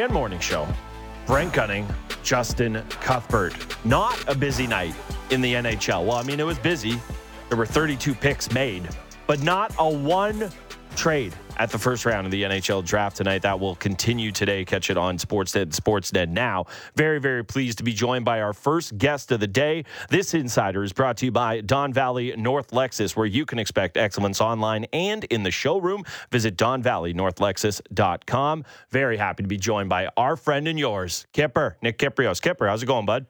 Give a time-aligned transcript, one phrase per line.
[0.00, 0.66] Fan Morning Show.
[1.26, 1.86] Brent Gunning,
[2.22, 3.52] Justin Cuthbert.
[3.84, 4.94] Not a busy night
[5.28, 6.06] in the NHL.
[6.06, 6.98] Well, I mean, it was busy.
[7.50, 8.88] There were 32 picks made,
[9.26, 10.50] but not a one
[10.96, 13.42] trade at the first round of the NHL draft tonight.
[13.42, 14.64] That will continue today.
[14.64, 16.66] Catch it on Sportsnet Sportsnet now.
[16.94, 19.84] Very, very pleased to be joined by our first guest of the day.
[20.08, 23.96] This insider is brought to you by Don Valley North Lexus, where you can expect
[23.96, 26.04] excellence online and in the showroom.
[26.30, 28.64] Visit DonValleyNorthLexus.com.
[28.90, 32.40] Very happy to be joined by our friend and yours, Kipper, Nick Kypreos.
[32.40, 33.26] Kipper, how's it going, bud?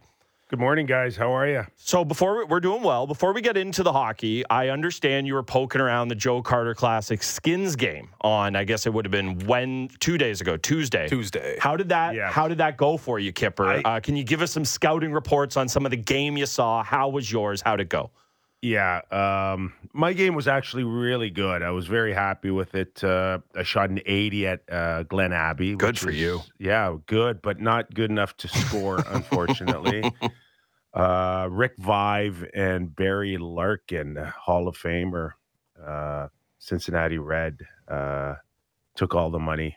[0.51, 1.17] Good morning, guys.
[1.17, 1.65] How are you?
[1.77, 5.35] So before we, we're doing well, before we get into the hockey, I understand you
[5.35, 8.57] were poking around the Joe Carter Classic skins game on.
[8.57, 11.07] I guess it would have been when two days ago, Tuesday.
[11.07, 11.57] Tuesday.
[11.61, 12.17] How did that?
[12.17, 12.33] Yeah.
[12.33, 13.65] How did that go for you, Kipper?
[13.65, 16.47] I- uh, can you give us some scouting reports on some of the game you
[16.47, 16.83] saw?
[16.83, 17.63] How was yours?
[17.63, 18.11] How'd it go?
[18.63, 21.63] Yeah, um, my game was actually really good.
[21.63, 23.03] I was very happy with it.
[23.03, 25.77] Uh, I shot an 80 at uh, Glen Abbey.
[25.77, 26.43] Good for was- you.
[26.59, 30.11] Yeah, good, but not good enough to score, unfortunately.
[30.93, 35.31] Uh, Rick Vaive and Barry Larkin, Hall of Famer,
[35.81, 36.27] uh,
[36.59, 38.35] Cincinnati Red, uh,
[38.97, 39.77] took all the money,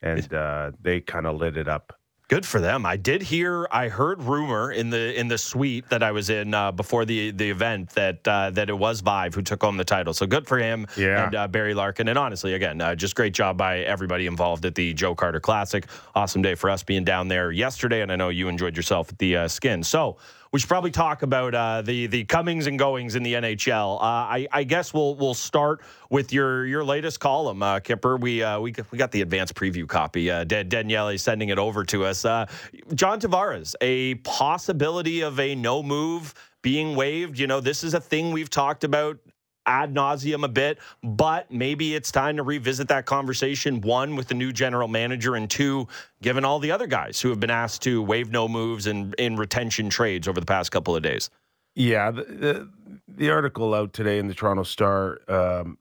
[0.00, 1.92] and uh, they kind of lit it up.
[2.28, 2.86] Good for them.
[2.86, 3.68] I did hear.
[3.70, 7.32] I heard rumor in the in the suite that I was in uh, before the
[7.32, 10.14] the event that uh, that it was Vaive who took home the title.
[10.14, 11.26] So good for him Yeah.
[11.26, 12.08] and uh, Barry Larkin.
[12.08, 15.84] And honestly, again, uh, just great job by everybody involved at the Joe Carter Classic.
[16.14, 19.18] Awesome day for us being down there yesterday, and I know you enjoyed yourself at
[19.18, 19.82] the uh, Skin.
[19.82, 20.16] So
[20.54, 23.96] we should probably talk about uh, the the comings and goings in the NHL.
[23.96, 28.16] Uh, I, I guess we'll we'll start with your your latest column, uh, Kipper.
[28.16, 30.30] We uh, we we got the advanced preview copy.
[30.30, 32.24] Uh, Daniele sending it over to us.
[32.24, 32.46] Uh,
[32.94, 36.32] John Tavares, a possibility of a no move
[36.62, 37.36] being waived.
[37.36, 39.18] You know, this is a thing we've talked about
[39.66, 43.80] ad nauseum a bit, but maybe it's time to revisit that conversation.
[43.80, 45.88] One with the new general manager, and two,
[46.22, 49.36] given all the other guys who have been asked to waive no moves and in
[49.36, 51.30] retention trades over the past couple of days.
[51.74, 52.70] Yeah, the, the
[53.08, 55.78] the article out today in the Toronto Star um,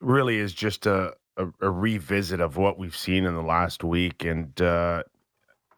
[0.00, 4.24] really is just a, a, a revisit of what we've seen in the last week,
[4.24, 5.02] and uh,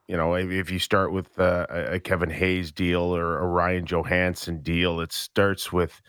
[0.09, 3.47] you know, if, if you start with uh, a a Kevin Hayes deal or a
[3.47, 6.01] Ryan Johansen deal, it starts with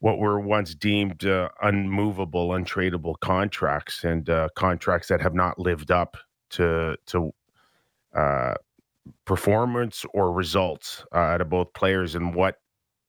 [0.00, 5.90] what were once deemed uh, unmovable, untradeable contracts, and uh, contracts that have not lived
[5.90, 6.16] up
[6.50, 7.32] to to
[8.16, 8.54] uh,
[9.26, 12.56] performance or results uh, out of both players and what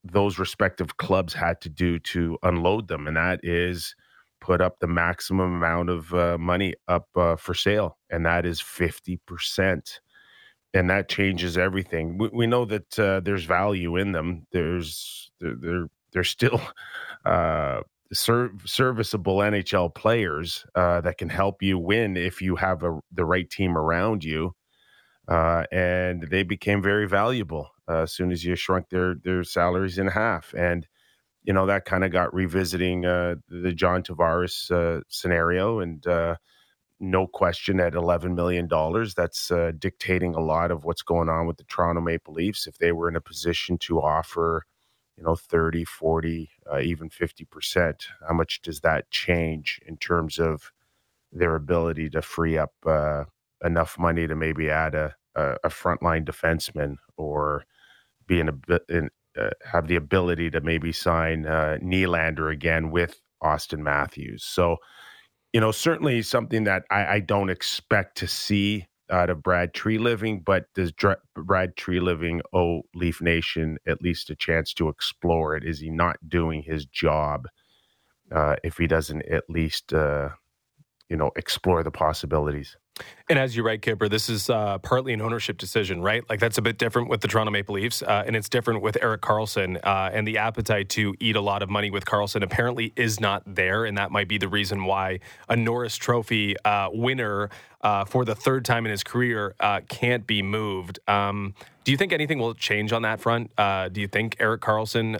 [0.03, 3.95] those respective clubs had to do to unload them, and that is
[4.41, 8.59] put up the maximum amount of uh, money up uh, for sale, and that is
[8.59, 10.01] fifty percent,
[10.73, 12.17] and that changes everything.
[12.17, 14.47] We, we know that there's value in them.
[14.51, 16.61] There's they're they're, they're still.
[17.23, 22.99] Uh, ser- serviceable NHL players uh, that can help you win if you have a,
[23.11, 24.55] the right team around you
[25.27, 29.97] uh, and they became very valuable uh, as soon as you shrunk their their salaries
[29.97, 30.53] in half.
[30.57, 30.87] And
[31.43, 36.05] you know that kind of got revisiting uh, the John Tavares uh, scenario, and
[36.99, 41.57] no question at eleven million dollars, that's dictating a lot of what's going on with
[41.57, 42.67] the Toronto Maple Leafs.
[42.67, 44.65] If they were in a position to offer,
[45.21, 50.39] you know, 30, 40, uh, even fifty percent, how much does that change in terms
[50.39, 50.71] of
[51.31, 52.73] their ability to free up?
[52.85, 53.25] Uh,
[53.63, 57.63] enough money to maybe add a a, a frontline defenseman or
[58.27, 63.21] be in a in, uh, have the ability to maybe sign uh, Nylander again with
[63.43, 64.43] Auston Matthews.
[64.43, 64.77] So,
[65.53, 70.43] you know, certainly something that I, I don't expect to see out of Brad Treliving,
[70.43, 75.63] but does Dr- Brad Treliving owe Leaf Nation at least a chance to explore it?
[75.63, 77.47] Is he not doing his job
[78.31, 80.29] uh, if he doesn't at least, uh,
[81.11, 82.77] you know, explore the possibilities?
[83.29, 86.23] And as you write, Kipper, this is uh, partly an ownership decision, right?
[86.29, 88.97] Like that's a bit different with the Toronto Maple Leafs, uh, and it's different with
[89.01, 89.77] Erik Karlsson.
[89.83, 93.43] Uh, and the appetite to eat a lot of money with Karlsson apparently is not
[93.45, 95.19] there, and that might be the reason why
[95.49, 97.49] a Norris Trophy uh, winner
[97.81, 100.99] uh, for the third time in his career uh, can't be moved.
[101.09, 103.51] Um, do you think anything will change on that front?
[103.57, 105.17] Do you think Erik Karlsson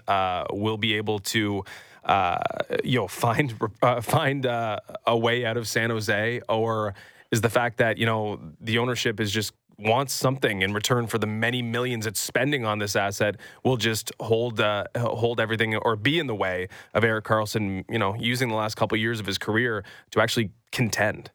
[0.54, 1.66] will be able to?
[2.04, 2.40] Uh,
[2.84, 6.94] you know, find uh, find uh, a way out of San Jose, or
[7.32, 9.54] is the fact that you know the ownership is just
[9.84, 14.12] wants something in return for the many millions it's spending on this asset will just
[14.20, 18.50] hold uh, hold everything or be in the way of Erik Karlsson, you know, using
[18.50, 21.32] the last couple of years of his career to actually contend.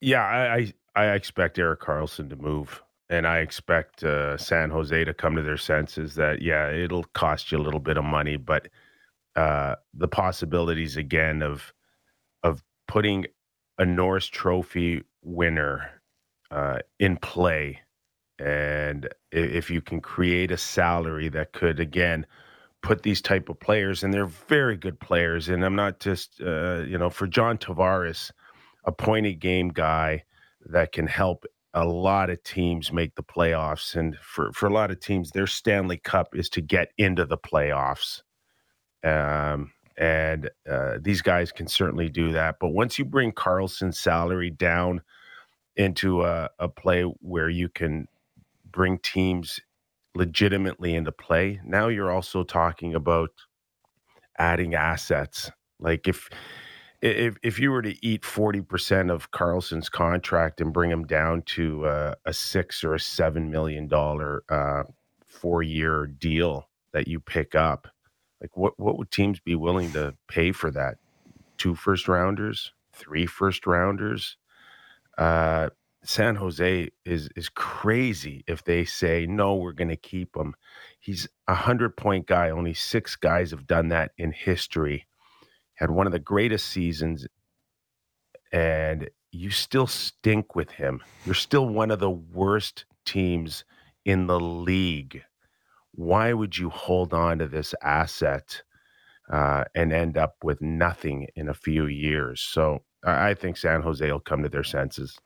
[0.00, 5.04] Yeah, I I, I expect Erik Karlsson to move, and I expect uh, San Jose
[5.04, 8.36] to come to their senses that yeah, it'll cost you a little bit of money,
[8.36, 8.68] but
[9.36, 11.72] uh, the possibilities again of
[12.42, 13.26] of putting
[13.78, 16.02] a Norris Trophy winner
[16.50, 17.80] uh, in play,
[18.38, 22.26] and if you can create a salary that could again
[22.82, 26.82] put these type of players, and they're very good players, and I'm not just uh,
[26.86, 28.30] you know for John Tavares,
[28.84, 30.24] a pointed game guy
[30.66, 31.44] that can help
[31.74, 33.96] a lot of teams make the playoffs.
[33.96, 37.38] And for, for a lot of teams, their Stanley Cup is to get into the
[37.38, 38.22] playoffs.
[39.04, 42.56] Um, and uh, these guys can certainly do that.
[42.60, 45.02] But once you bring Karlsson's salary down
[45.76, 48.08] into a, a play where you can
[48.70, 49.60] bring teams
[50.14, 53.30] legitimately into play, now you're also talking about
[54.38, 55.50] adding assets.
[55.78, 56.28] Like if
[57.00, 61.42] if if you were to eat forty percent of Karlsson's contract and bring him down
[61.46, 64.84] to uh, a six or a seven million dollar uh,
[65.26, 67.88] four year deal that you pick up,
[68.42, 70.96] like what what would teams be willing to pay for that?
[71.58, 74.36] Two first rounders, three first rounders.
[75.16, 75.70] Uh,
[76.04, 80.54] San Jose is is crazy if they say no, we're going to keep him.
[80.98, 82.50] He's a hundred point guy.
[82.50, 85.06] Only six guys have done that in history
[85.74, 87.26] had one of the greatest seasons,
[88.52, 91.00] and you still stink with him.
[91.24, 93.64] You're still one of the worst teams
[94.04, 95.24] in the league.
[95.94, 98.62] Why would you hold on to this asset
[99.30, 102.40] uh, and end up with nothing in a few years?
[102.40, 105.18] So I think San Jose will come to their senses.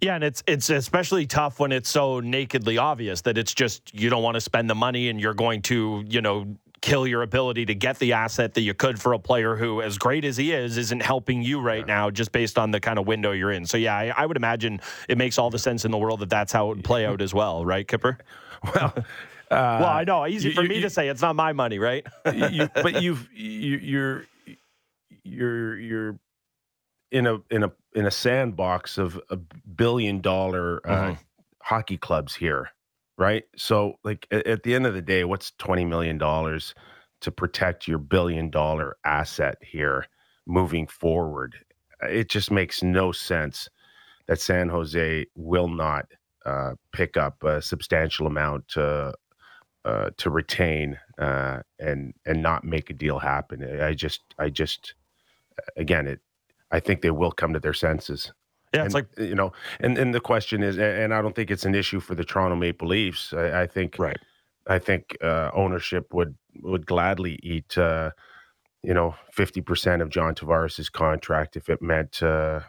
[0.00, 4.10] Yeah, and it's it's especially tough when it's so nakedly obvious that it's just you
[4.10, 7.66] don't want to spend the money and you're going to, you know, kill your ability
[7.66, 10.52] to get the asset that you could for a player who, as great as he
[10.52, 11.94] is, isn't helping you right yeah.
[11.94, 13.66] now just based on the kind of window you're in.
[13.66, 16.30] So, yeah, I, I, would imagine it makes all the sense in the world that
[16.30, 18.18] that's how it would play out as well, right, Kipper?
[18.74, 18.94] Well,
[19.50, 20.26] well, I know.
[20.26, 21.08] Easy you, for you, me you, to say.
[21.08, 22.06] It's not my money, right?
[22.24, 24.26] but you've you, you're
[25.24, 26.18] you're you're
[27.10, 31.22] in a in a in a sandbox of a billion dollar uh, mm-hmm.
[31.62, 32.70] hockey clubs here
[33.18, 33.44] right?
[33.56, 36.74] So, like at, at the end of the day, what's twenty million dollars
[37.20, 40.06] to protect your billion dollar asset here
[40.46, 41.56] moving forward?
[42.02, 43.68] It just makes no sense
[44.26, 46.06] that San Jose will not
[46.44, 49.14] uh, pick up a substantial amount to
[49.86, 53.62] uh, to retain uh, and and not make a deal happen.
[53.80, 54.94] I just I just
[55.76, 56.20] again it
[56.70, 58.32] I think they will come to their senses.
[58.74, 61.50] Yeah, it's and, like you know, and and the question is, and I don't think
[61.50, 63.32] it's an issue for the Toronto Maple Leafs.
[63.32, 64.18] I, I think right.
[64.66, 68.10] I think uh, ownership would would gladly eat, uh,
[68.82, 72.60] you know, fifty percent of John Tavares's contract if it meant, uh,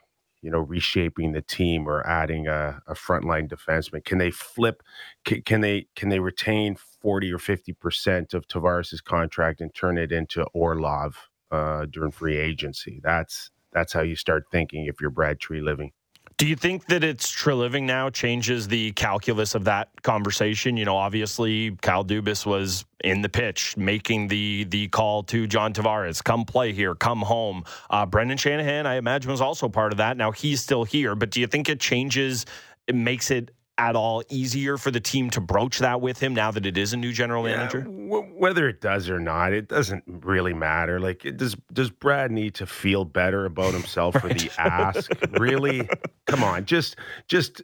[0.42, 4.06] you know, reshaping the team or adding a, a frontline defenseman.
[4.06, 4.84] Can they flip?
[5.26, 9.98] Can, can they can they retain forty or fifty percent of Tavares's contract and turn
[9.98, 11.16] it into Orlov
[11.52, 13.00] uh, during free agency?
[13.04, 15.92] That's that's how you start thinking if you're Brad Treliving.
[16.38, 20.78] Do you think that it's Treliving now changes the calculus of that conversation?
[20.78, 25.74] You know, obviously Kyle Dubas was in the pitch making the the call to John
[25.74, 27.64] Tavares, come play here, come home.
[27.90, 30.16] Uh, Brendan Shanahan, I imagine, was also part of that.
[30.16, 32.46] Now he's still here, but do you think it changes?
[32.88, 36.52] It makes it at all easier for the team to broach that with him now
[36.52, 37.82] that it is a new general manager?
[37.82, 41.00] w- whether it does or not, it doesn't really matter.
[41.00, 44.24] Like, does does Brad need to feel better about himself right.
[44.24, 45.12] for the ask?
[45.40, 45.90] really?
[46.26, 46.96] Come on, just
[47.28, 47.62] just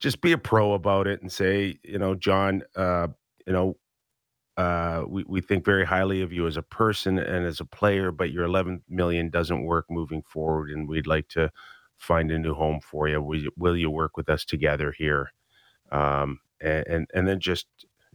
[0.00, 3.06] just be a pro about it and say, you know, John, uh,
[3.46, 3.76] you know,
[4.56, 8.10] uh, we, we think very highly of you as a person and as a player,
[8.10, 11.50] but your 11 million doesn't work moving forward, and we'd like to
[11.96, 13.22] find a new home for you.
[13.22, 15.30] Will you, will you work with us together here?
[15.92, 17.66] Um, and, and and then just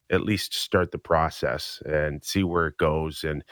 [0.09, 3.23] at least start the process and see where it goes.
[3.23, 3.43] And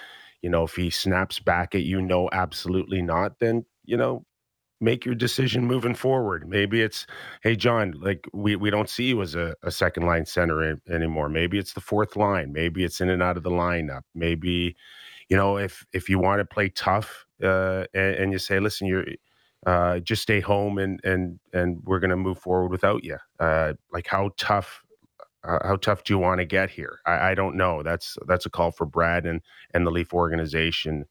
[0.41, 4.25] you know, if he snaps back at you, no, absolutely not, then you know,
[4.81, 6.47] make your decision moving forward.
[6.47, 7.07] Maybe it's,
[7.41, 10.81] hey, John, like we, we don't see you as a, a second line center in,
[10.89, 11.29] anymore.
[11.29, 12.51] Maybe it's the fourth line.
[12.51, 14.01] Maybe it's in and out of the lineup.
[14.13, 14.75] Maybe,
[15.29, 18.87] you know, if if you want to play tough uh, and, and, you say, listen,
[18.87, 19.05] you're
[19.65, 23.17] uh, just stay home and and and we're going to move forward without you.
[23.39, 24.83] Uh, like how tough
[25.43, 26.99] uh, how tough do you want to get here?
[27.05, 27.83] I, I, don't know.
[27.83, 29.41] That's that's a call for Brad and
[29.73, 31.05] and the Leaf organization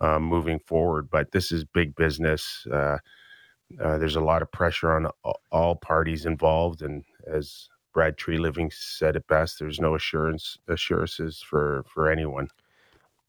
[0.00, 1.08] um, moving forward.
[1.10, 2.66] But this is big business.
[2.70, 2.98] Uh,
[3.82, 5.08] uh, there's a lot of pressure on
[5.50, 11.84] all parties involved, and as Brad Treliving said it best, there's no assurance assurances for
[11.88, 12.48] for anyone.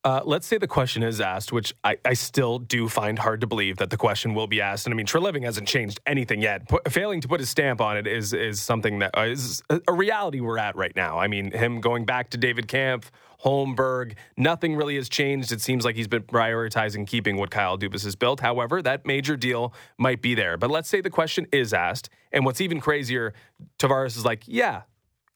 [0.06, 3.48] Uh, let's say the question is asked, which I, I, still do find hard to
[3.48, 4.86] believe that the question will be asked.
[4.86, 6.68] And I mean, Treliving hasn't changed anything yet.
[6.68, 9.92] P- failing to put his stamp on it is is something that uh, is a
[9.92, 11.18] reality we're at right now.
[11.18, 13.10] I mean, him going back to David Kampf,
[13.44, 15.50] Holmberg, nothing really has changed.
[15.50, 18.38] It seems like he's been prioritizing keeping what Kyle Dubas has built.
[18.38, 20.56] However, that major deal might be there.
[20.56, 23.34] But let's say the question is asked, and what's even crazier,
[23.80, 24.82] Tavares is like, "Yeah,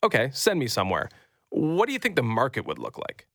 [0.05, 1.09] okay, send me somewhere."
[1.49, 3.27] What do you think the market would look like?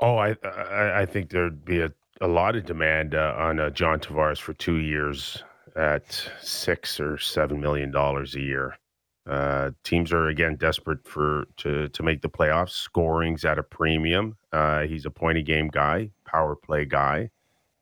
[0.00, 3.70] Oh, I I, I think there'd be a, a lot of demand uh, on uh,
[3.70, 5.42] John Tavares for two years
[5.74, 8.78] at six or seven million dollars a year.
[9.26, 12.70] Uh, teams are again desperate for to to make the playoffs.
[12.70, 14.36] Scoring's at a premium.
[14.52, 17.30] Uh, he's a point a game guy, power play guy.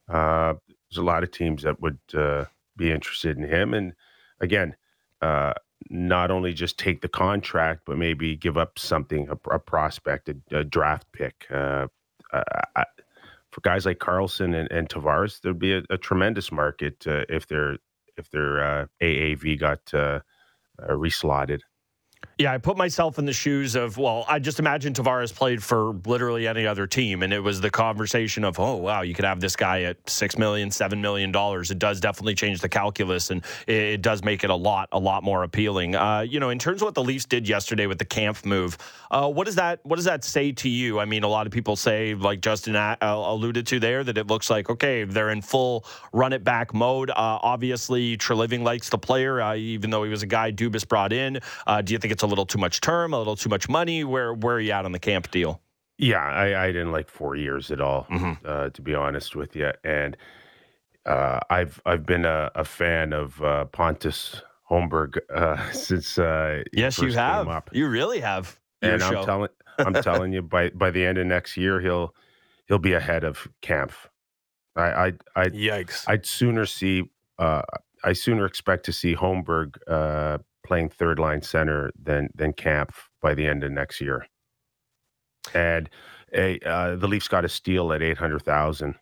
[0.09, 0.55] Uh,
[0.89, 2.45] there's a lot of teams that would uh,
[2.77, 3.93] be interested in him, and
[4.41, 4.77] again,
[5.91, 10.37] not only just take the contract, but maybe give up something, a, a prospect, a,
[10.59, 11.87] a, draft pick, uh,
[12.77, 12.85] uh,
[13.51, 17.47] for guys like Karlsson and, and Tavares, there'd be a, a tremendous market uh, if
[17.47, 17.79] their
[18.17, 20.21] if their uh, AAV got uh,
[20.83, 21.61] uh, reslotted.
[22.37, 25.93] Yeah, I put myself in the shoes of, well, I just imagine Tavares played for
[26.05, 27.23] literally any other team.
[27.23, 30.37] And it was the conversation of, oh, wow, you could have this guy at $6
[30.37, 31.33] million, $7 million.
[31.35, 35.23] It does definitely change the calculus and it, does make it a lot, a lot
[35.23, 35.95] more appealing.
[35.95, 38.77] Uh, you know, in terms of what the Leafs did yesterday with the Kampf move,
[39.13, 40.99] uh, what does that what does that say to you?
[40.99, 44.27] I mean, a lot of people say, like Justin uh, alluded to there, that it
[44.27, 47.11] looks like, okay, they're in full run it back mode.
[47.11, 51.13] Uh, obviously, Treliving likes the player, uh, even though he was a guy Dubas brought
[51.13, 51.39] in.
[51.67, 54.03] Uh, do you think it's a little too much term, a little too much money?
[54.05, 55.61] Where where are you at on the Kampf deal?
[55.97, 58.33] Yeah, I, I didn't like four years at all, mm-hmm.
[58.45, 59.71] uh, to be honest with you.
[59.85, 60.17] And
[61.07, 66.19] uh, I've I've been a, a fan of uh, Pontus Holmberg uh, since.
[66.19, 67.63] Uh, yes, you have.
[67.73, 68.59] You really have.
[68.83, 69.03] And.
[69.03, 72.15] I'm telling I'm telling you, by by the end of next year, he'll
[72.67, 74.09] he'll be ahead of Kampf.
[74.77, 76.05] I I I yikes.
[76.09, 77.05] I'd sooner see.
[77.39, 77.63] Uh,
[78.03, 79.77] I sooner expect to see Holmberg
[80.65, 84.27] playing third line center than than Kampf by the end of next year.
[85.53, 85.89] And
[86.33, 88.95] a, uh, the Leafs got a steal at eight hundred thousand.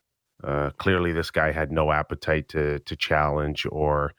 [0.45, 4.13] Uh, clearly, this guy had no appetite to to challenge or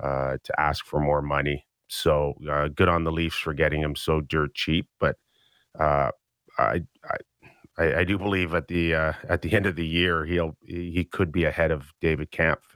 [0.00, 1.66] uh, to ask for more money.
[1.88, 4.88] So uh, good on the Leafs for getting him so dirt cheap.
[4.98, 5.16] But
[5.78, 6.10] uh,
[6.58, 7.16] I, I
[7.78, 11.32] I do believe at the uh, at the end of the year he'll he could
[11.32, 12.71] be ahead of David Kampf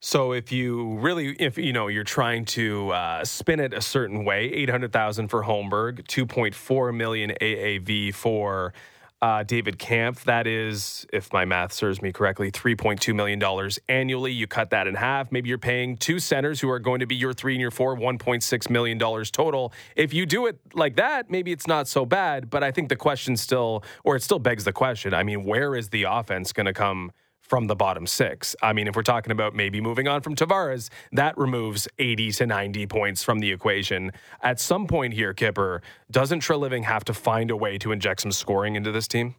[0.00, 4.24] so if you really, if you know, you're trying to uh, spin it a certain
[4.24, 8.72] way, eight hundred thousand for Holmberg, two point four million AAV for
[9.20, 10.24] uh, David Kampf.
[10.24, 14.32] That is, if my math serves me correctly, three point two million dollars annually.
[14.32, 15.30] You cut that in half.
[15.30, 17.94] Maybe you're paying two centers who are going to be your three and your four,
[17.94, 19.70] one point six million dollars total.
[19.96, 22.48] If you do it like that, maybe it's not so bad.
[22.48, 25.12] But I think the question still, or it still begs the question.
[25.12, 27.12] I mean, where is the offense going to come?
[27.40, 28.54] From the bottom six.
[28.62, 32.46] I mean, if we're talking about maybe moving on from Tavares, that removes 80 to
[32.46, 34.12] 90 points from the equation.
[34.42, 38.32] At some point here, Kipper, doesn't Treliving have to find a way to inject some
[38.32, 39.34] scoring into this team?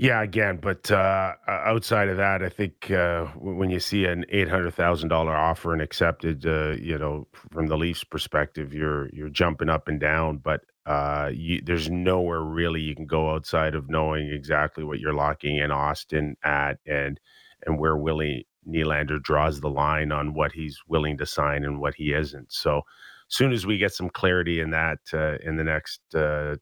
[0.00, 4.48] Yeah, again, but uh, outside of that, I think uh, when you see an eight
[4.48, 9.28] hundred thousand dollar offer and accepted, uh, you know, from the Leafs' perspective, you're you're
[9.28, 10.36] jumping up and down.
[10.36, 15.14] But uh, you, there's nowhere really you can go outside of knowing exactly what you're
[15.14, 17.20] locking in Auston at, and
[17.66, 21.94] and where Willie Nylander draws the line on what he's willing to sign and what
[21.94, 22.52] he isn't.
[22.52, 26.56] So, as soon as we get some clarity in that uh, in the next uh,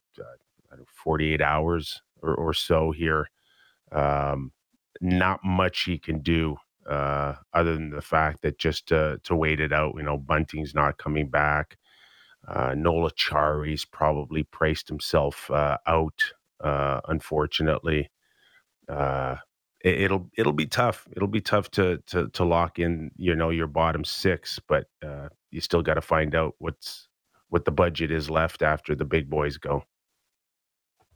[0.94, 3.28] 48 hours or, or so here.
[3.92, 4.52] Um,
[5.00, 6.56] not much he can do
[6.88, 9.94] uh, other than the fact that just to, to wait it out.
[9.96, 11.76] You know, Bunting's not coming back.
[12.48, 16.22] Uh, Noel Acciari's probably priced himself uh, out,
[16.62, 18.10] uh, unfortunately.
[18.88, 19.36] Uh,
[19.80, 21.06] it, will it'll be tough.
[21.14, 25.28] It'll be tough to to to lock in, you know, your bottom six, but uh,
[25.50, 27.08] you still got to find out what's
[27.48, 29.84] what the budget is left after the big boys go.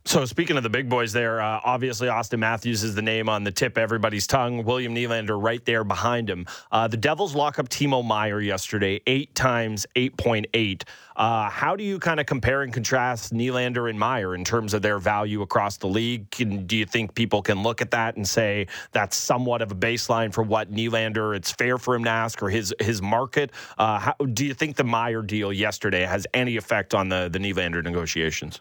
[0.06, 3.44] So speaking of the big boys there, uh, obviously Auston Matthews is the name on
[3.44, 4.64] the tip everybody's tongue.
[4.64, 6.46] William Nylander right there behind him.
[6.72, 10.84] Uh, the Devils lock up Timo Meier yesterday, eight times, 8.8.
[11.16, 14.80] Uh, how do you kind of compare and contrast Nylander and Meier in terms of
[14.80, 16.30] their value across the league?
[16.30, 19.76] Can, do you think people can look at that and say that's somewhat of a
[19.76, 23.50] baseline for what Nylander, it's fair for him to ask or his, his market?
[23.76, 27.38] Uh, how, do you think the Meier deal yesterday has any effect on the, the
[27.38, 28.60] Nylander negotiations?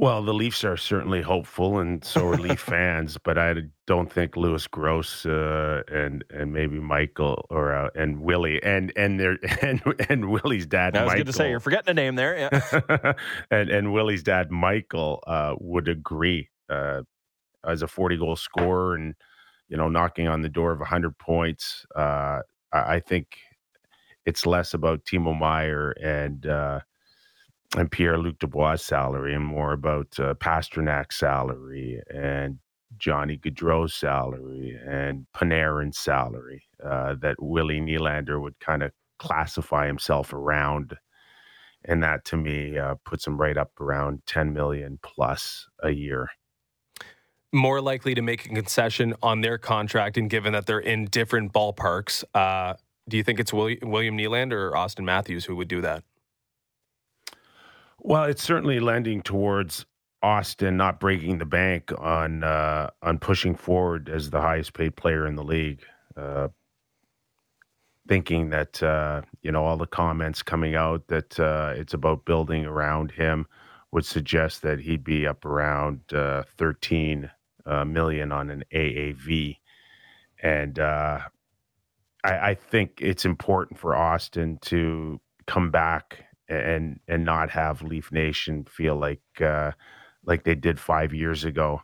[0.00, 3.18] Well, the Leafs are certainly hopeful, and so are Leaf fans.
[3.18, 3.54] But I
[3.88, 9.18] don't think Lewis Gross uh, and and maybe Michael or uh, and Willie and and
[9.18, 10.96] their and and Willie's dad.
[10.96, 12.38] I was going to say you're forgetting a name there.
[12.38, 13.12] Yeah,
[13.50, 17.02] and and Willie's dad Michael uh, would agree uh,
[17.66, 19.16] as a 40 goal scorer and
[19.68, 21.84] you know knocking on the door of 100 points.
[21.96, 23.36] Uh, I, I think
[24.24, 26.80] it's less about Timo Meier and uh,
[27.76, 32.58] and Pierre Luc Dubois' salary and more about uh, Pastrnak's salary and
[32.96, 40.32] Johnny Gaudreau's salary and Panarin's salary uh, that Willie Nylander would kind of classify himself
[40.32, 40.96] around.
[41.84, 46.30] And that to me uh, puts him right up around 10 million plus a year.
[47.52, 51.52] More likely to make a concession on their contract, and given that they're in different
[51.52, 52.74] ballparks, uh,
[53.08, 56.04] do you think it's William, William Nylander or Auston Matthews who would do that?
[58.00, 59.86] Well, it's certainly lending towards
[60.22, 65.26] Auston not breaking the bank on uh, on pushing forward as the highest paid player
[65.26, 65.82] in the league.
[66.16, 66.48] Uh,
[68.08, 72.64] thinking that uh, you know all the comments coming out that uh, it's about building
[72.64, 73.46] around him
[73.92, 77.30] would suggest that he'd be up around uh, 13
[77.66, 79.56] uh, million on an AAV,
[80.42, 81.20] and I,
[82.24, 88.64] I think it's important for Auston to come back and and not have Leaf Nation
[88.64, 89.72] feel like uh,
[90.24, 91.82] like they did five years ago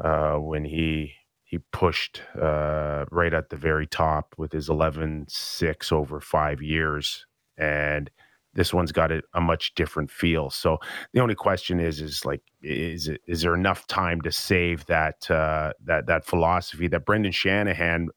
[0.00, 6.20] uh, when he he pushed uh, right at the very top with his 11-6 over
[6.20, 7.24] five years.
[7.56, 8.10] And
[8.52, 10.50] this one's got a, a, much different feel.
[10.50, 10.76] So
[11.14, 15.30] the only question is is like is it is there enough time to save that
[15.30, 18.08] uh, that that philosophy that Brendan Shanahan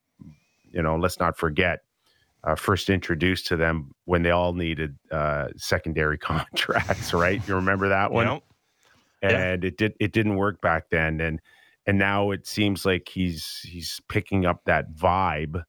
[0.70, 1.80] you know let's not forget
[2.44, 7.46] uh, first introduced to them when they all needed uh, secondary contracts, right?
[7.48, 8.28] You remember that one?
[8.28, 8.44] Yep.
[9.24, 9.68] And yeah.
[9.68, 11.40] it did it didn't work back then, and
[11.86, 15.64] and now it seems like he's he's picking up that vibe.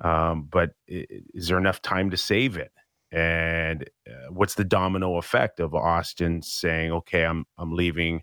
[0.00, 2.70] Um, but is there enough time to save it?
[3.10, 8.22] And uh, what's the domino effect of Auston saying, "Okay, I'm I'm leaving,"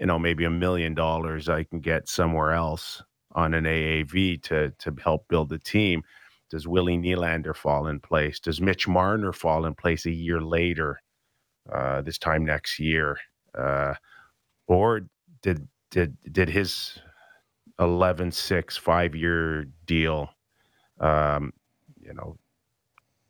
[0.00, 4.70] you know, maybe a million dollars I can get somewhere else on an AAV to
[4.70, 6.02] to help build the team
[6.50, 8.40] does Willie Nylander fall in place?
[8.40, 11.00] Does Mitch Marner fall in place a year later,
[11.72, 13.18] uh, this time next year?
[13.56, 13.94] Uh,
[14.66, 15.02] or
[15.42, 16.98] did did did his
[17.80, 20.30] 11-6 five-year deal,
[21.00, 21.52] um,
[22.00, 22.36] you know,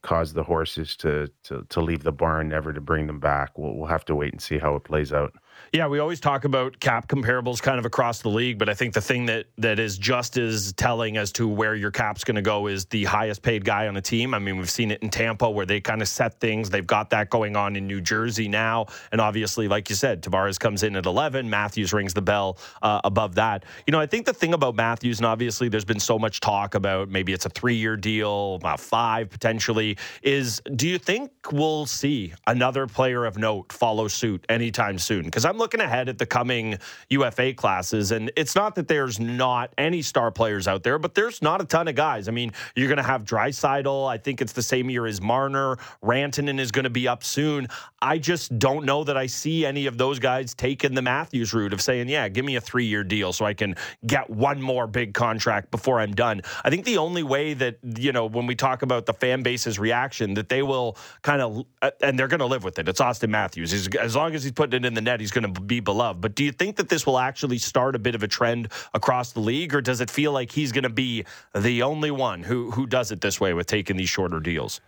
[0.02, 3.58] cause the horses to, to to leave the barn, never to bring them back?
[3.58, 5.34] We'll, we'll have to wait and see how it plays out.
[5.72, 8.94] Yeah, we always talk about cap comparables kind of across the league, but I think
[8.94, 12.42] the thing that that is just as telling as to where your cap's going to
[12.42, 14.34] go is the highest paid guy on a team.
[14.34, 16.70] I mean, we've seen it in Tampa where they kind of set things.
[16.70, 20.58] They've got that going on in New Jersey now, and obviously, like you said, Tavares
[20.58, 21.50] comes in at 11.
[21.50, 23.64] Matthews rings the bell uh, above that.
[23.86, 26.74] You know, I think the thing about Matthews, and obviously, there's been so much talk
[26.74, 29.87] about maybe it's a three-year deal, about five potentially.
[30.22, 35.24] Is do you think we'll see another player of note follow suit anytime soon?
[35.24, 36.78] Because I'm looking ahead at the coming
[37.10, 41.42] UFA classes, and it's not that there's not any star players out there, but there's
[41.42, 42.28] not a ton of guys.
[42.28, 44.08] I mean, you're going to have Draisaitl.
[44.08, 45.76] I think it's the same year as Marner.
[46.02, 47.68] Rantanen is going to be up soon.
[48.00, 51.72] I just don't know that I see any of those guys taking the Matthews route
[51.72, 53.74] of saying, yeah, give me a three year deal so I can
[54.06, 56.42] get one more big contract before I'm done.
[56.64, 59.42] I think the only way that, you know, when we talk about the fan
[59.78, 61.64] reaction, that they will kind of,
[62.02, 62.88] and they're going to live with it.
[62.88, 63.70] It's Auston Matthews.
[63.70, 66.20] He's, as long as he's putting it in the net, he's going to be beloved.
[66.20, 69.32] But do you think that this will actually start a bit of a trend across
[69.32, 72.70] the league, or does it feel like he's going to be the only one who
[72.70, 74.80] who does it this way with taking these shorter deals?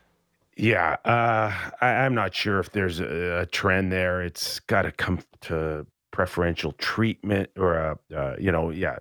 [0.57, 4.23] Yeah, uh, I, am not sure if there's a, a trend there.
[4.23, 8.99] It's got to come to preferential treatment or a, uh, you know, yeah,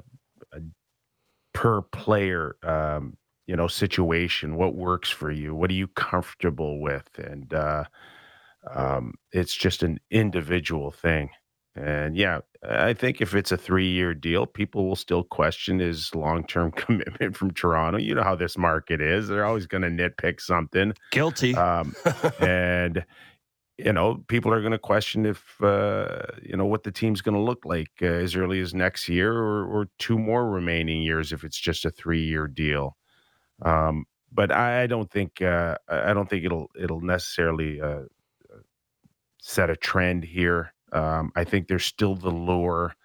[1.54, 3.18] per player, um,
[3.50, 4.58] you know, situation.
[4.58, 5.56] What works for you?
[5.56, 7.10] What are you comfortable with?
[7.18, 7.86] And uh,
[8.72, 11.32] um, it's just an individual thing.
[11.76, 16.14] And yeah, I think if it's a three year deal, people will still question his
[16.14, 17.98] long term commitment from Toronto.
[17.98, 19.28] You know how this market is.
[19.28, 20.94] They're always going to nitpick something.
[21.10, 21.56] Guilty.
[21.56, 21.96] Um,
[22.40, 23.04] and,
[23.80, 27.36] you know, people are going to question if, uh, you know, what the team's going
[27.36, 31.34] to look like uh, as early as next year or, or two more remaining years
[31.34, 32.96] if it's just a three year deal.
[33.62, 38.04] Um, but I, I, don't think uh, I don't think it'll it'll necessarily uh,
[39.40, 40.74] set a trend here.
[40.92, 42.96] Um, I think there's still the lure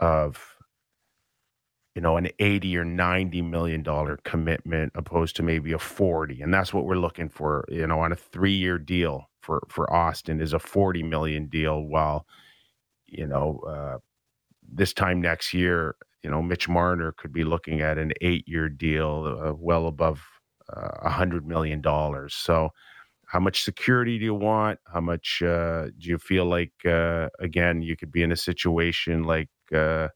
[0.00, 0.56] of
[1.94, 6.52] you know an 80 or 90 million dollar commitment opposed to maybe a 40 and
[6.52, 10.40] that's what we're looking for you know on a 3 year deal for for Auston
[10.40, 12.26] is a 40 million deal while
[13.12, 13.98] you know, uh,
[14.66, 19.38] this time next year, you know, Mitch Marner could be looking at an eight-year deal,
[19.44, 20.22] uh, well above
[20.72, 22.34] uh, a hundred million dollars.
[22.34, 22.70] So,
[23.26, 24.78] how much security do you want?
[24.92, 29.24] How much uh, do you feel like uh, again you could be in a situation
[29.24, 30.08] like uh,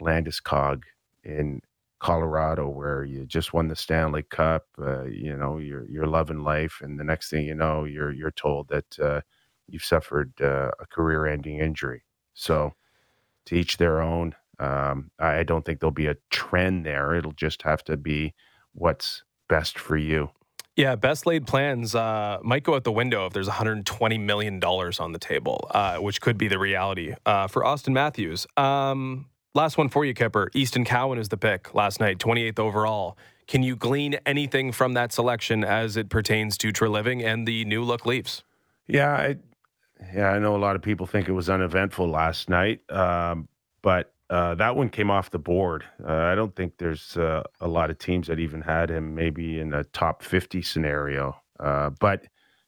[0.00, 0.82] Landeskog
[1.24, 1.60] in
[1.98, 7.00] Colorado where you just won the Stanley Cup, you know, you're you're loving life, and
[7.00, 9.22] the next thing you know, you're you're told that
[9.68, 12.04] you've suffered a career-ending injury.
[12.34, 12.74] So,
[13.46, 14.34] to each their own.
[14.58, 17.14] Um, I don't think there'll be a trend there.
[17.14, 18.34] It'll just have to be
[18.72, 20.30] what's best for you.
[20.76, 25.00] Yeah, best laid plans uh, might go out the window if there's 120 million dollars
[25.00, 28.46] on the table, uh, which could be the reality uh, for Auston Matthews.
[28.58, 30.50] Um, last one for you, Kipper.
[30.54, 33.16] Easton Cowan is the pick last night, 28th overall.
[33.46, 37.82] Can you glean anything from that selection as it pertains to Treliving and the new
[37.82, 38.42] look Leafs?
[38.86, 39.36] Yeah, I,
[40.12, 43.48] yeah, I know a lot of people think it was uneventful last night, um,
[43.80, 45.84] but uh, that one came off the board.
[46.04, 49.60] Uh, I don't think there's uh, a lot of teams that even had him maybe
[49.60, 51.36] in a top 50 scenario.
[51.60, 52.24] Uh, but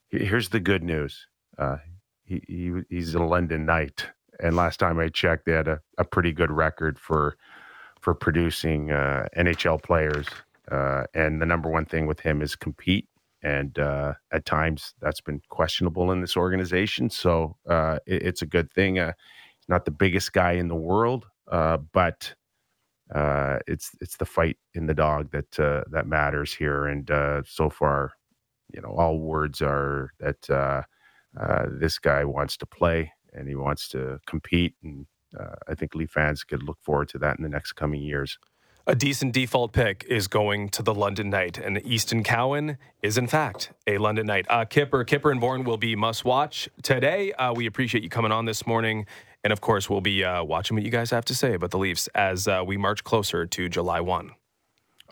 [0.09, 1.27] here's the good news
[1.59, 1.77] uh,
[2.25, 4.07] he, he, he's a London Knight.
[4.40, 7.37] And last time I checked, they had a, a pretty good record for
[8.01, 10.29] for producing uh, NHL players.
[10.71, 13.09] and the number one thing with him is compete.
[13.42, 17.11] And at times that's been questionable in this organization.
[17.11, 19.01] So it, it's a good thing.
[19.66, 22.35] not the biggest guy in the world, uh, but
[23.15, 26.87] uh, it's it's the fight in the dog that uh, that matters here.
[26.87, 28.13] And uh, so far,
[28.75, 30.83] you know, all words are that uh,
[31.41, 34.75] uh, this guy wants to play and he wants to compete.
[34.83, 35.07] And
[35.69, 38.39] I think Leaf fans could look forward to that in the next coming years.
[38.88, 43.27] A decent default pick is going to the London Knight, and Easton Cowan is in
[43.27, 44.46] fact a London Knight.
[44.70, 47.33] Kipper, Kipper and Bourne will be must watch today.
[47.55, 49.07] we appreciate you coming on this morning
[49.44, 51.79] and of course, we'll be uh, watching what you guys have to say about the
[51.79, 54.33] Leafs as uh, we march closer to July 1.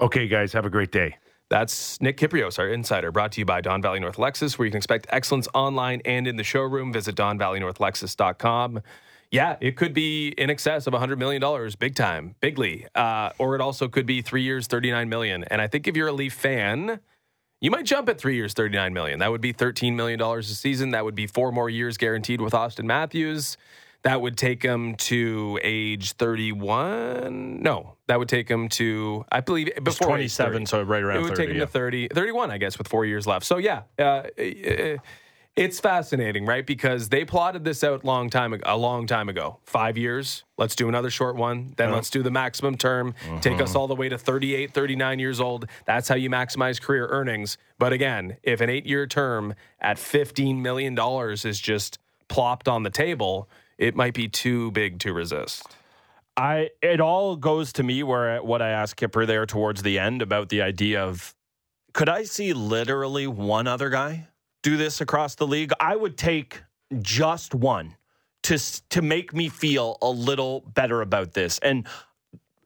[0.00, 1.16] Okay, guys, have a great day.
[1.48, 4.72] That's Nick Kypreos, our insider, brought to you by Don Valley North Lexus, where you
[4.72, 6.92] can expect excellence online and in the showroom.
[6.92, 8.82] Visit DonValleyNorthLexus.com.
[9.30, 11.42] Yeah, it could be in excess of $100 million,
[11.78, 12.86] big time, bigly.
[12.94, 15.44] Uh, or it also could be three years, 39 million.
[15.44, 17.00] And I think if you're a Leaf fan,
[17.60, 19.18] you might jump at three years, 39 million.
[19.18, 20.90] That would be $13 million a season.
[20.90, 23.56] That would be four more years guaranteed with Auston Matthews.
[24.02, 27.60] That would take him to age 31.
[27.60, 31.30] No, that would take him to, I believe, before 27, so right around It would
[31.30, 31.64] 30, take him yeah.
[31.64, 33.44] to 30, 31, I guess, with four years left.
[33.44, 34.22] So, yeah, uh,
[35.56, 36.66] it's fascinating, right?
[36.66, 39.58] Because they plotted this out long time a long time ago.
[39.64, 40.44] Five years.
[40.58, 41.72] Let's do another short one.
[41.76, 41.96] Then uh-huh.
[41.96, 43.14] let's do the maximum term.
[43.40, 43.80] Take us uh-huh.
[43.80, 45.66] all the way to 38, 39 years old.
[45.86, 47.56] That's how you maximize career earnings.
[47.78, 52.90] But again, if an eight year term at $15 million is just plopped on the
[52.90, 55.74] table, it might be too big to resist.
[56.36, 60.20] I it all goes to me where what I asked Kipper there towards the end
[60.20, 61.34] about the idea of
[61.94, 64.28] could I see literally one other guy
[64.66, 65.70] do this across the league?
[65.78, 66.62] I would take
[67.00, 67.94] just one
[68.42, 68.58] to
[68.90, 71.60] to make me feel a little better about this.
[71.60, 71.86] And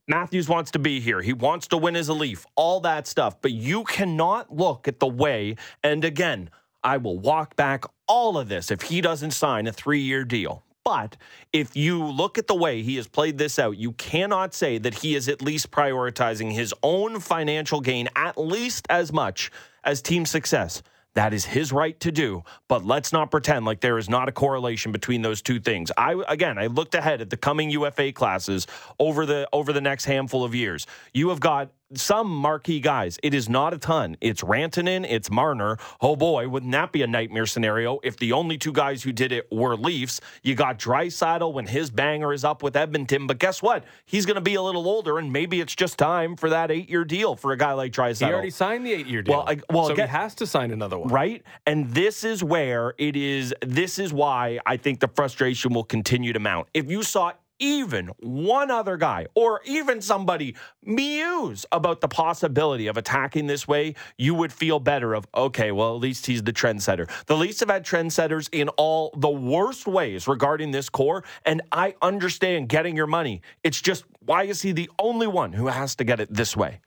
[0.09, 1.21] Matthews wants to be here.
[1.21, 2.47] He wants to win as a Leaf.
[2.57, 6.49] All that stuff, but you cannot look at the way and again,
[6.83, 10.65] I will walk back all of this if he doesn't sign a 3-year deal.
[10.83, 11.19] But
[11.53, 14.95] if you look at the way he has played this out, you cannot say that
[14.95, 19.51] he is at least prioritizing his own financial gain at least as much
[19.85, 20.83] as team success.
[21.15, 24.33] That is his right to do, but let's not pretend like there is not a
[24.33, 25.91] correlation between those two things.
[25.97, 28.67] I again, I looked ahead at the coming UFA classes
[28.99, 30.87] over the over the next handful of years.
[31.13, 33.19] You have got some marquee guys.
[33.23, 34.17] It is not a ton.
[34.21, 35.77] It's Rantanen, it's Marner.
[36.01, 39.33] Oh boy, wouldn't that be a nightmare scenario if the only two guys who did
[39.33, 40.21] it were Leafs?
[40.43, 43.85] You got Draisaitl when his banger is up with Edmonton, but guess what?
[44.07, 47.05] He's going to be a little older, and maybe it's just time for that eight-year
[47.05, 48.27] deal for a guy like Draisaitl.
[48.27, 49.39] He already signed the eight-year deal.
[49.39, 51.43] Well, I, well, so again, he has to sign another one, right?
[51.67, 53.55] And this is where it is.
[53.63, 56.69] This is why I think the frustration will continue to mount.
[56.75, 62.97] If you saw even one other guy or even somebody muse about the possibility of
[62.97, 67.09] attacking this way, you would feel better of, okay, well, at least he's the trendsetter.
[67.27, 71.95] The Leafs have had trendsetters in all the worst ways regarding this core, and I
[72.03, 73.43] understand getting your money.
[73.63, 76.81] It's just, why is he the only one who has to get it this way?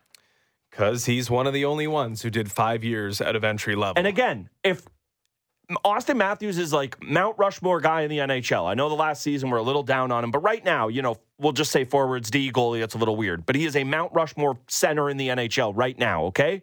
[0.72, 3.94] Because he's one of the only ones who did five years out of entry level.
[3.96, 4.84] And again, if
[5.86, 8.66] Auston Matthews is like Mount Rushmore guy in the NHL.
[8.70, 11.02] I know the last season we're a little down on him, but right now, you
[11.02, 12.84] know, we'll just say forwards D goalie.
[12.84, 15.98] It's a little weird, but he is a Mount Rushmore center in the NHL right
[15.98, 16.26] now.
[16.26, 16.62] Okay,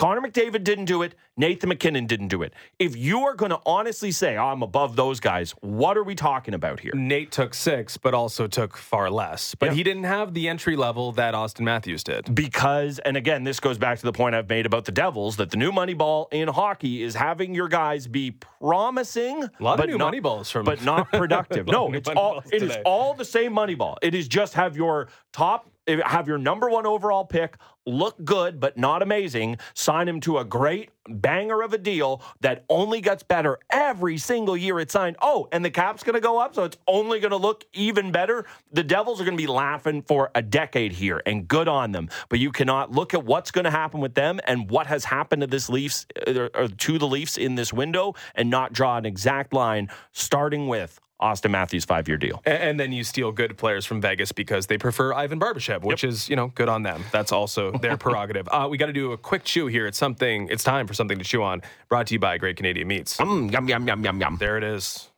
[0.00, 1.14] Connor McDavid didn't do it.
[1.36, 2.54] Nathan MacKinnon didn't do it.
[2.78, 6.14] If you are going to honestly say, oh, I'm above those guys, what are we
[6.14, 6.92] talking about here?
[6.94, 9.54] Nate took six, but also took far less.
[9.54, 9.74] But Yeah.
[9.74, 12.34] he didn't have the entry level that Auston Matthews did.
[12.34, 15.50] Because, and again, this goes back to the point I've made about the Devils that
[15.50, 19.80] the new money ball in hockey is having your guys be promising, A lot but
[19.84, 21.66] of new not, money balls from but not productive.
[21.66, 23.98] No, it's all it is all the same money ball.
[24.00, 28.76] It is just have your top, have your number one overall pick look good but
[28.76, 29.58] not amazing.
[29.74, 34.56] Sign him to a great banger of a deal that only gets better every single
[34.56, 35.16] year it's signed.
[35.20, 38.12] Oh, and the cap's going to go up, so it's only going to look even
[38.12, 38.46] better.
[38.72, 42.08] The Devils are going to be laughing for a decade here, and good on them.
[42.28, 45.40] But you cannot look at what's going to happen with them and what has happened
[45.40, 49.06] to this Leafs uh, or to the Leafs in this window, and not draw an
[49.06, 52.42] exact line starting with Auston Matthews five year deal.
[52.44, 56.28] And then you steal good players from Vegas because they prefer Ivan Barbashev, which is,
[56.28, 57.04] you know, good on them.
[57.12, 58.48] That's also their prerogative.
[58.50, 59.86] Uh, we got to do a quick chew here.
[59.86, 61.62] It's something, it's time for something to chew on.
[61.88, 63.16] Brought to you by Great Canadian Meats.
[63.18, 64.36] Mm, yum yum yum yum yum.
[64.38, 65.10] There it is.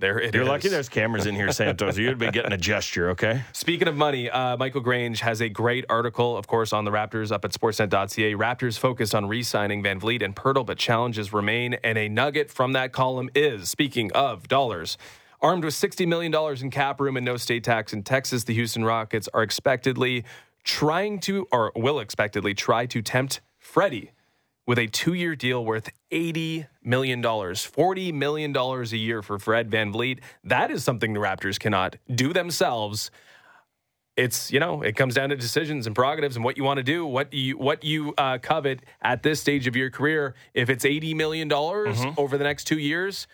[0.00, 0.48] There it You're is.
[0.48, 1.98] lucky there's cameras in here, Santos.
[1.98, 3.42] You'd been getting a gesture, okay?
[3.52, 7.32] Speaking of money, uh, Michael Grange has a great article, of course, on the Raptors
[7.32, 8.34] up at sportsnet.ca.
[8.34, 11.74] Raptors focused on re signing VanVleet and Poeltl, but challenges remain.
[11.82, 14.98] And a nugget from that column is speaking of dollars.
[15.40, 18.84] Armed with $60 million in cap room and no state tax in Texas, the Houston
[18.84, 20.24] Rockets are expectedly
[20.64, 24.10] trying to, or will expectedly try to tempt Freddie
[24.66, 30.18] with a two year deal worth $80 million, $40 million a year for Fred VanVleet.
[30.42, 33.12] That is something the Raptors cannot do themselves.
[34.16, 36.82] It's, you know, it comes down to decisions and prerogatives and what you want to
[36.82, 40.34] do, what you, what you uh, covet at this stage of your career.
[40.52, 43.28] If it's $80 million over the next two years,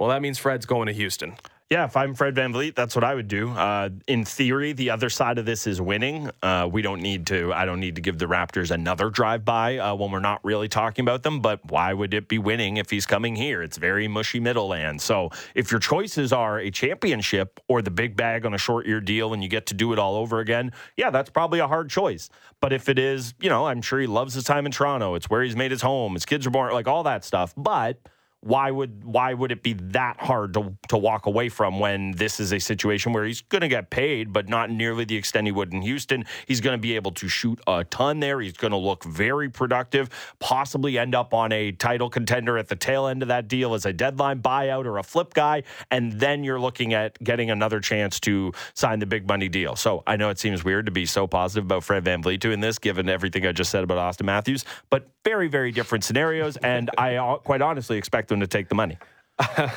[0.00, 1.36] well, that means Fred's going to Houston.
[1.68, 3.50] Yeah, if I'm Fred VanVleet, that's what I would do.
[3.50, 6.28] Uh, in theory, the other side of this is winning.
[6.42, 7.52] Uh, we don't need to.
[7.52, 10.68] I don't need to give the Raptors another drive by uh, when we're not really
[10.68, 11.38] talking about them.
[11.38, 13.62] But why would it be winning if he's coming here?
[13.62, 15.00] It's very mushy middle land.
[15.00, 19.00] So if your choices are a championship or the big bag on a short year
[19.00, 21.88] deal, and you get to do it all over again, yeah, that's probably a hard
[21.88, 22.30] choice.
[22.60, 25.14] But if it is, you know, I'm sure he loves his time in Toronto.
[25.14, 26.14] It's where he's made his home.
[26.14, 27.54] His kids are born, like all that stuff.
[27.56, 28.00] But
[28.42, 32.40] why would why would it be that hard to to walk away from when this
[32.40, 35.52] is a situation where he's going to get paid but not nearly the extent he
[35.52, 36.24] would in Houston?
[36.46, 38.40] He's going to be able to shoot a ton there.
[38.40, 42.76] He's going to look very productive possibly end up on a title contender at the
[42.76, 46.42] tail end of that deal as a deadline buyout or a flip guy and then
[46.42, 49.76] you're looking at getting another chance to sign the big money deal.
[49.76, 52.78] So I know it seems weird to be so positive about Fred VanVleet doing this
[52.78, 57.36] given everything I just said about Auston Matthews but very very different scenarios and I
[57.44, 58.98] quite honestly expect them to take the money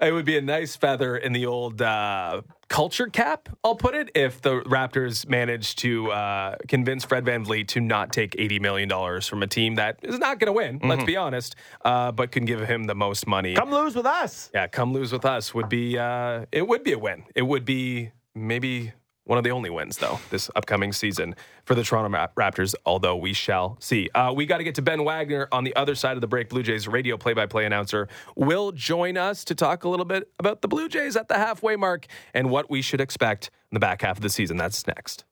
[0.00, 4.10] It would be a nice feather in the old uh, culture cap, I'll put it,
[4.14, 9.42] if the Raptors managed to uh, convince Fred VanVleet to not take $80 million from
[9.42, 12.66] a team that is not going to win, let's be honest, uh, but can give
[12.66, 13.54] him the most money.
[13.54, 16.92] come lose with us yeah, come lose with us would be, uh, it would be
[16.92, 17.24] a win.
[17.34, 18.92] It would be maybe
[19.24, 21.34] one of the only wins, though, this upcoming season
[21.64, 24.08] for the Toronto Rap- Raptors, although we shall see.
[24.14, 26.50] Uh, we got to get to Ben Wagner on the other side of the break.
[26.50, 30.30] Blue Jays radio play by play announcer will join us to talk a little bit
[30.38, 33.80] about the Blue Jays at the halfway mark and what we should expect in the
[33.80, 34.56] back half of the season.
[34.56, 35.24] That's next.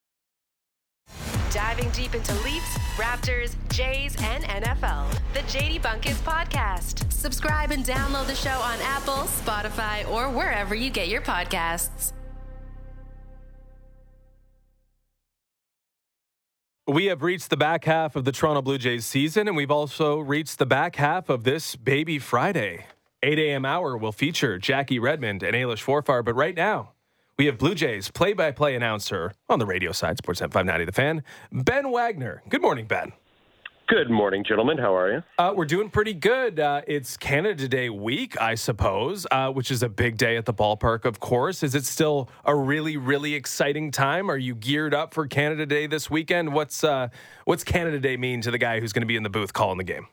[1.52, 5.06] Diving deep into Leafs, Raptors, Jays, and NFL.
[5.34, 7.12] The JD Bunkis Podcast.
[7.12, 12.14] Subscribe and download the show on Apple, Spotify, or wherever you get your podcasts.
[16.88, 20.18] We have reached the back half of the Toronto Blue Jays season, and we've also
[20.18, 22.86] reached the back half of this Baby Friday.
[23.22, 23.64] 8 a.m.
[23.64, 26.90] hour will feature Jackie Redmond and Ailish Forfar, but right now,
[27.38, 30.90] we have Blue Jays play by play announcer on the radio side, Sportsnet 590 The
[30.90, 32.42] Fan, Ben Wagner.
[32.48, 33.12] Good morning, Ben.
[33.88, 34.78] Good morning, gentlemen.
[34.78, 35.22] How are you?
[35.38, 36.60] Uh, we're doing pretty good.
[36.60, 40.54] Uh, it's Canada Day week, I suppose, uh, which is a big day at the
[40.54, 41.62] ballpark, of course.
[41.62, 44.30] Is it still a really, really exciting time?
[44.30, 46.54] Are you geared up for Canada Day this weekend?
[46.54, 47.08] What's uh,
[47.44, 49.78] what's Canada Day mean to the guy who's going to be in the booth calling
[49.78, 50.06] the game?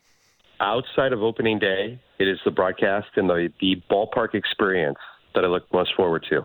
[0.60, 5.00] Outside of opening day, it is the broadcast and the, the ballpark experience
[5.36, 6.44] that I look most forward to.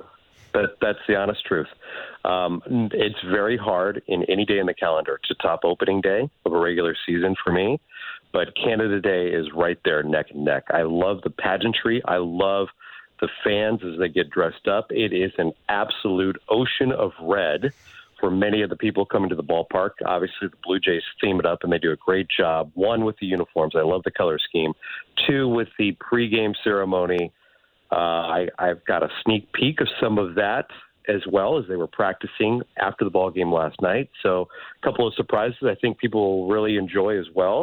[0.54, 1.66] That, that's the honest truth.
[2.24, 2.62] Um,
[2.92, 6.58] it's very hard in any day in the calendar to top opening day of a
[6.58, 7.80] regular season for me,
[8.32, 10.64] but Canada Day is right there neck and neck.
[10.70, 12.02] I love the pageantry.
[12.04, 12.68] I love
[13.20, 14.86] the fans as they get dressed up.
[14.90, 17.72] It is an absolute ocean of red
[18.20, 19.90] for many of the people coming to the ballpark.
[20.06, 22.70] Obviously, the Blue Jays theme it up and they do a great job.
[22.74, 23.74] One, with the uniforms.
[23.76, 24.72] I love the color scheme.
[25.26, 27.32] Two, with the pregame ceremony.
[27.94, 30.66] Uh, I, I've got a sneak peek of some of that
[31.16, 34.08] as well as they were practicing after the ball game last night.
[34.22, 34.48] So,
[34.82, 37.60] a couple of surprises I think people will really enjoy as well.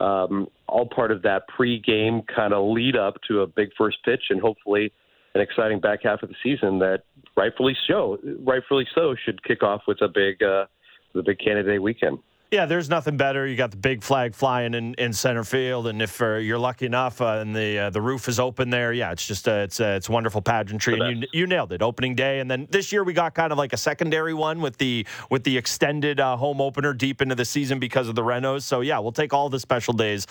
[0.00, 4.24] um, all part of that pre-game kind of lead up to a big first pitch
[4.30, 4.92] and hopefully
[5.34, 7.02] an exciting back half of the season that
[7.36, 10.66] rightfully so, rightfully so, should kick off with a big, uh,
[11.14, 12.18] the big candidate weekend.
[12.50, 13.46] Yeah, there's nothing better.
[13.46, 16.86] You got the big flag flying in, in center field, and if uh, you're lucky
[16.86, 19.78] enough uh, and the uh, the roof is open there, yeah, it's just uh, it's
[19.80, 21.82] uh, it's wonderful pageantry, and you you nailed it.
[21.82, 24.78] Opening day, and then this year we got kind of like a secondary one with
[24.78, 28.62] the with the extended uh, home opener deep into the season because of the Renos.
[28.62, 30.26] So yeah, we'll take all the special days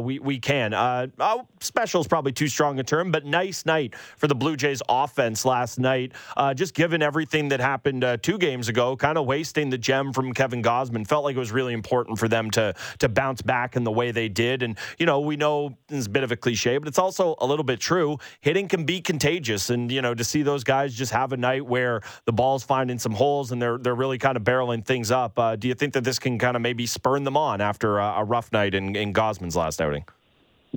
[0.00, 0.74] we we can.
[0.74, 4.82] Oh, special is probably too strong a term, but nice night for the Blue Jays
[4.88, 6.14] offense last night.
[6.56, 10.64] just given everything that happened two games ago, kind of wasting the gem from Kevin
[10.64, 13.90] Gausman, felt like it was really important for them to to bounce back in the
[13.90, 14.62] way they did.
[14.62, 17.46] And you know, we know it's a bit of a cliche, but it's also a
[17.46, 18.18] little bit true.
[18.40, 21.66] Hitting can be contagious, and you know, to see those guys just have a night
[21.66, 25.38] where the ball's finding some holes and they're they're really kind of barreling things up.
[25.38, 28.14] Uh, do you think that this can kind of maybe spurn them on after a,
[28.18, 30.04] a rough night in, in Gausman's last outing?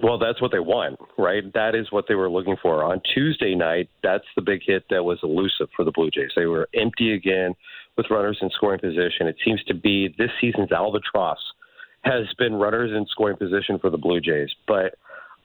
[0.02, 1.44] Well, that's what they want, right?
[1.54, 2.84] That is what they were looking for.
[2.84, 6.32] On Tuesday night, that's the big hit that was elusive for the Blue Jays.
[6.36, 7.54] They were empty again
[7.98, 9.28] with runners in scoring position.
[9.28, 11.40] It seems to be this season's albatross
[12.04, 14.50] has been runners in scoring position for the Blue Jays.
[14.68, 14.96] But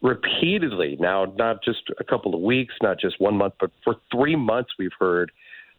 [0.03, 4.37] repeatedly, now not just a couple of weeks, not just one month, but for three
[4.37, 5.31] months, we've heard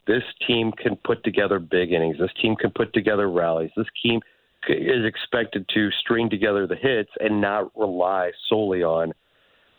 [0.07, 2.17] this team can put together big innings.
[2.17, 3.71] This team can put together rallies.
[3.75, 4.21] This team
[4.67, 9.13] is expected to string together the hits and not rely solely on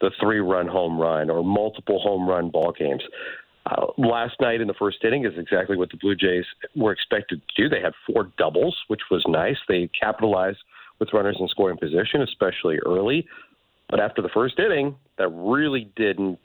[0.00, 3.02] the three run home run or multiple home run ball games.
[3.70, 7.40] Uh, last night in the first inning is exactly what the Blue Jays were expected
[7.40, 7.68] to do.
[7.68, 9.56] They had four doubles, which was nice.
[9.68, 10.58] They capitalized
[10.98, 13.26] with runners in scoring position, especially early.
[13.88, 16.38] But after the first inning, that really didn't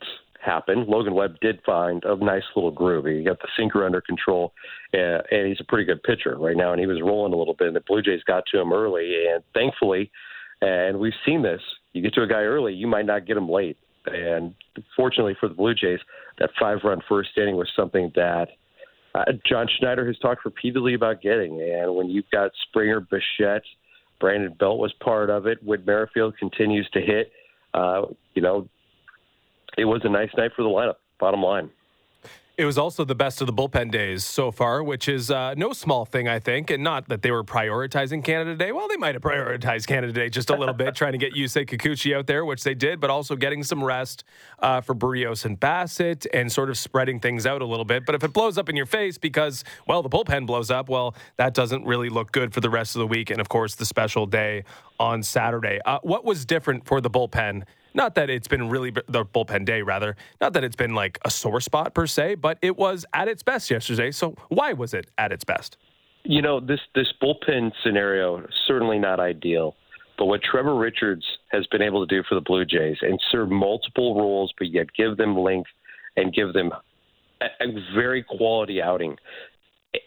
[0.44, 0.86] happen.
[0.88, 3.06] Logan Webb did find a nice little groove.
[3.06, 4.54] He got the sinker under control,
[4.94, 6.72] uh, and he's a pretty good pitcher right now.
[6.72, 9.26] And he was rolling a little bit, and the Blue Jays got to him early.
[9.34, 10.12] And thankfully,
[10.62, 11.62] and we've seen this,
[11.94, 13.78] you get to a guy early, you might not get him late.
[14.08, 14.54] And
[14.96, 16.00] fortunately for the Blue Jays,
[16.40, 18.48] that five run first inning was something that
[19.14, 21.62] uh, John Schneider has talked repeatedly about getting.
[21.62, 23.64] And when you've got Springer, Bichette,
[24.20, 27.32] Brandon Belt was part of it, Whit Merrifield continues to hit.
[27.74, 28.68] Uh, you know,
[29.78, 31.70] it was a nice night for the lineup, bottom line.
[32.58, 35.74] It was also the best of the bullpen days so far, which is uh, no
[35.74, 36.70] small thing, I think.
[36.70, 38.72] And not that they were prioritizing Canada Day.
[38.72, 41.68] Well, they might have prioritized Canada Day just a little bit, trying to get Yusei
[41.68, 44.24] Kikuchi out there, which they did, but also getting some rest
[44.60, 48.06] uh, for Berrios and Bassitt and sort of spreading things out a little bit.
[48.06, 51.14] But if it blows up in your face because, well, the bullpen blows up, well,
[51.36, 53.30] that doesn't really look good for the rest of the week.
[53.32, 54.64] And of course, the special day
[54.98, 55.82] on Saturday.
[55.86, 57.64] Uh, what was different for the bullpen?
[57.96, 60.18] Not that it's been really the bullpen day, rather.
[60.42, 63.42] Not that it's been like a sore spot per se, but it was at its
[63.42, 64.12] best yesterday.
[64.12, 65.78] So why was it at its best?
[66.24, 69.76] You know, this this bullpen scenario certainly not ideal.
[70.18, 73.50] But what Trevor Richards has been able to do for the Blue Jays and serve
[73.50, 75.70] multiple roles, but yet give them length
[76.18, 76.72] and give them
[77.42, 79.18] a, a very quality outing,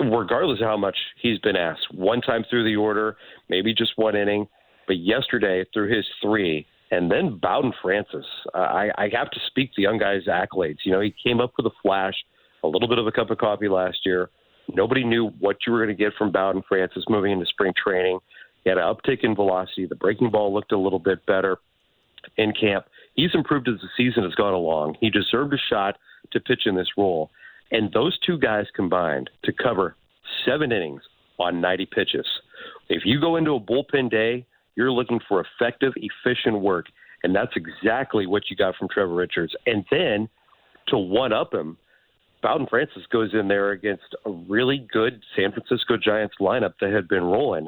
[0.01, 1.87] regardless of how much he's been asked.
[1.93, 3.17] One time through the order,
[3.49, 4.49] maybe just one inning,
[4.87, 8.25] but yesterday through his three, and then Bowden Francis.
[8.55, 10.79] Uh, I, I have to speak the young guy's accolades.
[10.85, 12.15] You know, he came up with a flash,
[12.63, 14.31] a little bit of a cup of coffee last year.
[14.69, 18.19] Nobody knew what you were going to get from Bowden Francis moving into spring training.
[18.65, 19.87] He had an uptick in velocity.
[19.87, 21.59] The breaking ball looked a little bit better
[22.37, 22.87] in camp.
[23.15, 24.97] He's improved as the season has gone along.
[25.01, 25.97] He deserved a shot
[26.33, 27.31] to pitch in this role.
[27.71, 29.97] And those two guys combined to cover
[30.45, 31.03] seven innings
[31.39, 32.27] on 90 pitches.
[32.89, 34.47] If you go into a bullpen day
[34.79, 36.87] you're looking for effective, efficient work.
[37.25, 39.53] And that's exactly what you got from Trevor Richards.
[39.67, 40.29] And then
[40.87, 41.77] to one up him,
[42.45, 47.09] Bowden Francis goes in there against a really good San Francisco Giants lineup that had
[47.09, 47.67] been rolling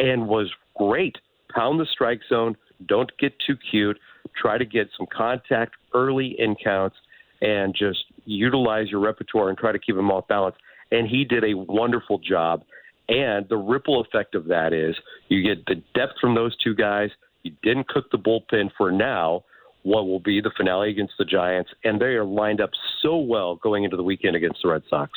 [0.00, 1.16] and was great.
[1.54, 4.00] Pound the strike zone, don't get too cute,
[4.36, 6.96] try to get some contact early in counts,
[7.40, 10.56] and just utilize your repertoire and try to keep them off balance.
[10.90, 12.64] And he did a wonderful job.
[13.10, 14.94] And the ripple effect of that is
[15.28, 17.10] you get the depth from those two guys.
[17.42, 19.44] You didn't cook the bullpen for now.
[19.82, 22.70] What will be the finale against the Giants, and they are lined up
[23.02, 25.10] so well going into the weekend against the Red Sox.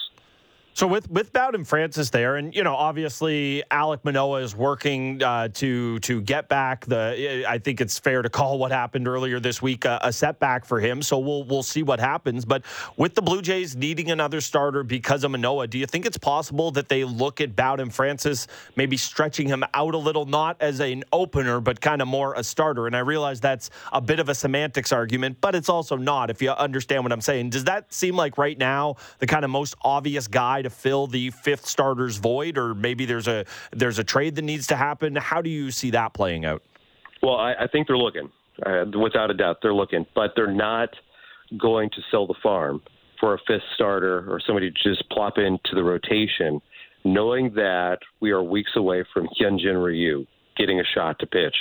[0.75, 5.49] So with with Bowden Francis there, and you know, obviously Alek Manoah is working uh,
[5.49, 7.45] to to get back the.
[7.47, 10.79] I think it's fair to call what happened earlier this week a, a, setback for
[10.79, 11.03] him.
[11.03, 12.43] So we'll we'll see what happens.
[12.43, 12.63] But
[12.97, 16.71] with the Blue Jays needing another starter because of Manoah, do you think it's possible
[16.71, 21.03] that they look at Bowden Francis maybe stretching him out a little, not as an
[21.13, 22.87] opener, but kind of more a starter?
[22.87, 26.31] And I realize that's a bit of a semantics argument, but it's also not.
[26.31, 29.51] If you understand what I'm saying, does that seem like right now the kind of
[29.51, 30.62] most obvious guy?
[30.63, 34.67] To fill the fifth starter's void, or maybe there's a there's a trade that needs
[34.67, 35.15] to happen.
[35.15, 36.63] How do you see that playing out?
[37.21, 38.29] Well, I, I think they're looking,
[38.65, 40.89] uh, without a doubt, they're looking, but they're not
[41.57, 42.81] going to sell the farm
[43.19, 46.61] for a fifth starter or somebody to just plop into the rotation,
[47.05, 50.25] knowing that we are weeks away from Hyunjin Ryu
[50.57, 51.55] getting a shot to pitch,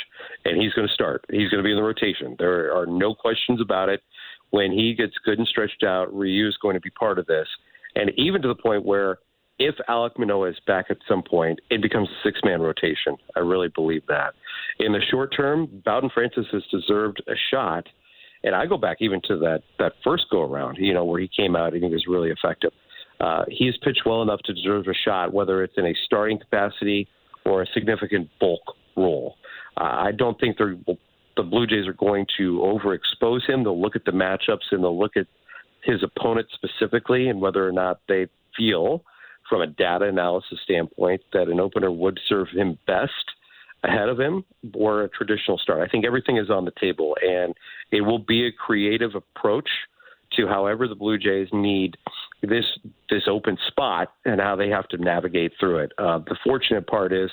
[0.44, 1.24] and he's going to start.
[1.30, 2.36] He's going to be in the rotation.
[2.38, 4.03] There are no questions about it.
[4.50, 7.46] When he gets good and stretched out, Ryu is going to be part of this,
[7.97, 9.18] and even to the point where
[9.59, 13.16] if Alek Manoah is back at some point, it becomes a six man rotation.
[13.36, 14.34] I really believe that.
[14.78, 17.86] In the short term, Bowden Francis has deserved a shot.
[18.45, 21.28] And I go back even to that, that first go around, you know, where he
[21.28, 22.72] came out and he was really effective.
[23.20, 27.07] Uh, he's pitched well enough to deserve a shot, whether it's in a starting capacity
[27.45, 28.62] or a significant bulk
[28.97, 29.36] role.
[29.76, 30.97] Uh, I don't think the
[31.43, 33.62] Blue Jays are going to overexpose him.
[33.62, 35.26] They'll look at the matchups and they'll look at
[35.82, 38.26] his opponent specifically and whether or not they
[38.56, 39.04] feel
[39.48, 43.12] from a data analysis standpoint that an opener would serve him best
[43.84, 45.80] ahead of him or a traditional start.
[45.80, 47.54] I think everything is on the table, and
[47.90, 49.68] it will be a creative approach
[50.36, 51.96] to however the Blue Jays need
[52.42, 52.64] this
[53.10, 55.92] this open spot and how they have to navigate through it.
[55.98, 57.30] Uh, the fortunate part is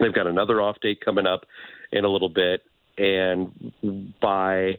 [0.00, 1.44] they've got another off date coming up
[1.90, 2.62] in a little bit,
[2.96, 3.72] and
[4.20, 4.78] by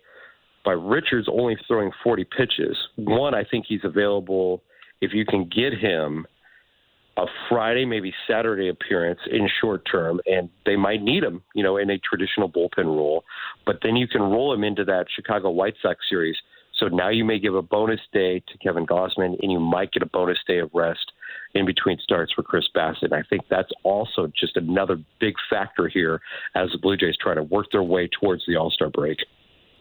[0.64, 4.64] by Richards only throwing 40 pitches, one I think he's available
[5.02, 6.26] if you can get him
[7.18, 11.78] a Friday, maybe Saturday appearance in short term, and they might need him, you know,
[11.78, 13.24] in a traditional bullpen role.
[13.66, 16.36] But then you can roll him into that Chicago White Sox series.
[16.80, 20.02] So now you may give a bonus day to Kevin Gausman, and you might get
[20.02, 21.12] a bonus day of rest
[21.54, 23.04] in between starts for Chris Bassitt.
[23.04, 26.20] And I think that's also just another big factor here
[26.56, 29.20] as the Blue Jays try to work their way towards the All Star break.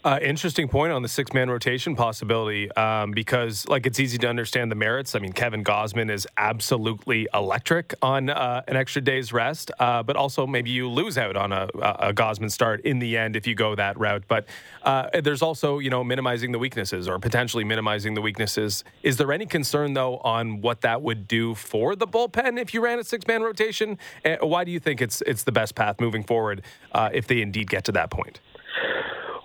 [0.04, 4.28] Uh, interesting point on the six man rotation possibility um, because, like, it's easy to
[4.28, 5.14] understand the merits.
[5.14, 10.16] I mean, Kevin Gausman is absolutely electric on uh, an extra day's rest, uh, but
[10.16, 13.54] also maybe you lose out on a, a Gausman start in the end if you
[13.54, 14.24] go that route.
[14.26, 14.46] But
[14.82, 18.82] uh, there's also, you know, minimizing the weaknesses or potentially minimizing the weaknesses.
[19.04, 22.80] Is there any concern, though, on what that would do for the bullpen if you
[22.80, 23.98] ran a six man rotation?
[24.40, 27.70] why do you think it's, it's the best path moving forward uh, if they indeed
[27.70, 28.40] get to that point?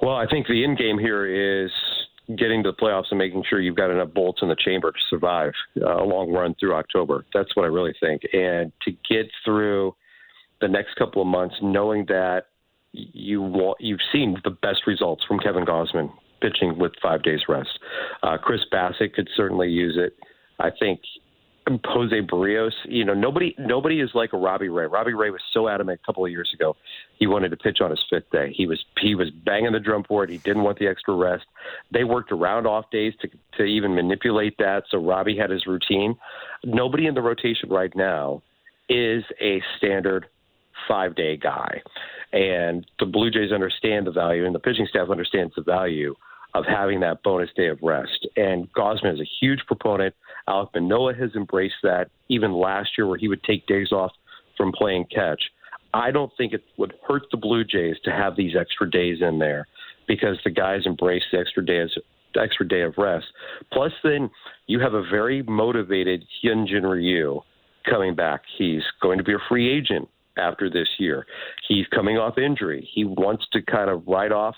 [0.02, 1.26] Well, I think the end game here
[1.66, 1.72] is
[2.38, 4.98] getting to the playoffs and making sure you've got enough bolts in the chamber to
[5.10, 7.26] survive uh, a long run through October.
[7.34, 8.22] That's what I really think.
[8.34, 9.96] And to get through
[10.60, 12.48] the next couple of months, knowing that
[12.92, 17.70] you want, you've seen the best results from Kevin Gausman pitching with five days rest.
[18.24, 20.16] Uh, Chris Bassitt could certainly use it.
[20.60, 21.00] I think
[21.86, 22.72] Jose Berrios.
[22.86, 24.86] You know, nobody nobody is like a Robbie Ray.
[24.86, 26.76] Robbie Ray was so adamant a couple of years ago.
[27.18, 28.54] He wanted to pitch on his fifth day.
[28.56, 30.30] He was he was banging the drum for it.
[30.30, 31.46] He didn't want the extra rest.
[31.92, 34.84] They worked around off days to to even manipulate that.
[34.90, 36.16] So Robbie had his routine.
[36.64, 38.42] Nobody in the rotation right now
[38.90, 40.28] is a standard
[40.88, 41.82] five day guy.
[42.34, 46.16] And the Blue Jays understand the value, and the pitching staff understands the value
[46.54, 48.28] of having that bonus day of rest.
[48.36, 50.16] And Gausman is a huge proponent
[50.48, 54.12] Alek Manoah has embraced that even last year where he would take days off
[54.56, 55.42] from playing catch.
[55.94, 59.40] I don't think it would hurt the Blue Jays to have these extra days in
[59.40, 59.68] there
[60.08, 61.90] because the guys embrace the extra days
[62.40, 63.26] extra day of rest.
[63.72, 64.30] Plus then
[64.68, 67.42] you have a very motivated Hyunjin Ryu
[67.90, 68.42] coming back.
[68.58, 71.26] He's going to be a free agent after this year.
[71.68, 72.88] He's coming off injury.
[72.94, 74.56] He wants to kind of ride off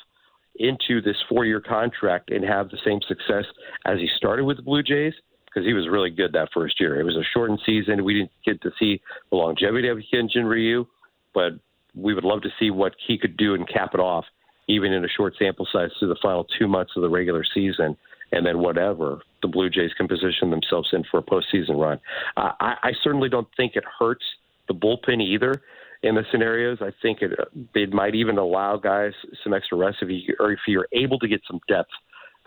[0.56, 3.46] into this four year contract and have the same success
[3.86, 5.14] as he started with the Blue Jays
[5.54, 7.00] because he was really good that first year.
[7.00, 8.04] It was a shortened season.
[8.04, 10.86] We didn't get to see the longevity of Hyunjin Ryu,
[11.34, 11.54] but
[11.96, 14.26] we would love to see what he could do and cap it off,
[14.68, 17.98] even in a short sample size, through the final two months of the regular season.
[18.32, 22.00] And then whatever the Blue Jays can position themselves in for a postseason run.
[22.38, 24.24] I, I certainly don't think it hurts
[24.68, 25.64] the bullpen either
[26.04, 26.78] in the scenarios.
[26.82, 27.32] I think it
[27.74, 31.28] it might even allow guys some extra rest if you or if you're able to
[31.28, 31.90] get some depth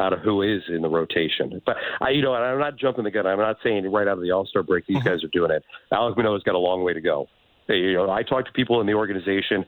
[0.03, 1.63] out of who is in the rotation.
[1.65, 3.27] But I, you know, I'm not jumping the gun.
[3.27, 5.09] I'm not saying right out of the All Star break these mm-hmm.
[5.09, 5.65] guys are doing it.
[5.93, 7.29] Alek Manoah's got a long way to go.
[7.69, 9.65] You know, I talk to people in the organization.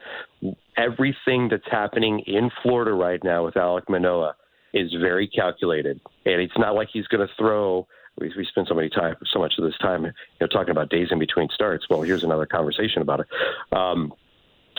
[0.77, 4.35] Everything that's happening in Florida right now with Alek Manoah
[4.73, 7.87] is very calculated, and it's not like he's going to throw.
[8.19, 10.91] We, we spend so many time, so much of this time, you know, talking about
[10.91, 11.89] days in between starts.
[11.89, 13.27] Well, here's another conversation about it.
[13.73, 14.13] Um,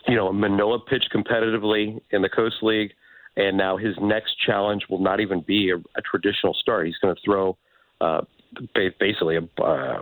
[0.08, 2.93] you know, Manoah pitched competitively in the Coast League
[3.38, 6.86] and now his next challenge will not even be a, a traditional start.
[6.88, 7.58] He's going to throw
[8.02, 8.22] uh,
[9.00, 10.02] basically a, uh,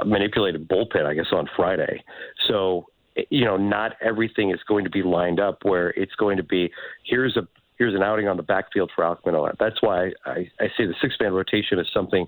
[0.00, 2.02] a manipulated bullpen, I guess, on Friday.
[2.46, 2.86] So
[3.30, 6.70] you know, not everything is going to be lined up where it's going to be
[7.04, 7.46] here's a
[7.78, 9.52] here's an outing on the backfield for Alek Manoah.
[9.58, 12.26] That's why I, I say the six man rotation is something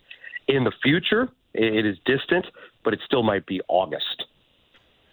[0.48, 1.28] in the future.
[1.54, 2.46] It is distant,
[2.84, 4.24] but it still might be August.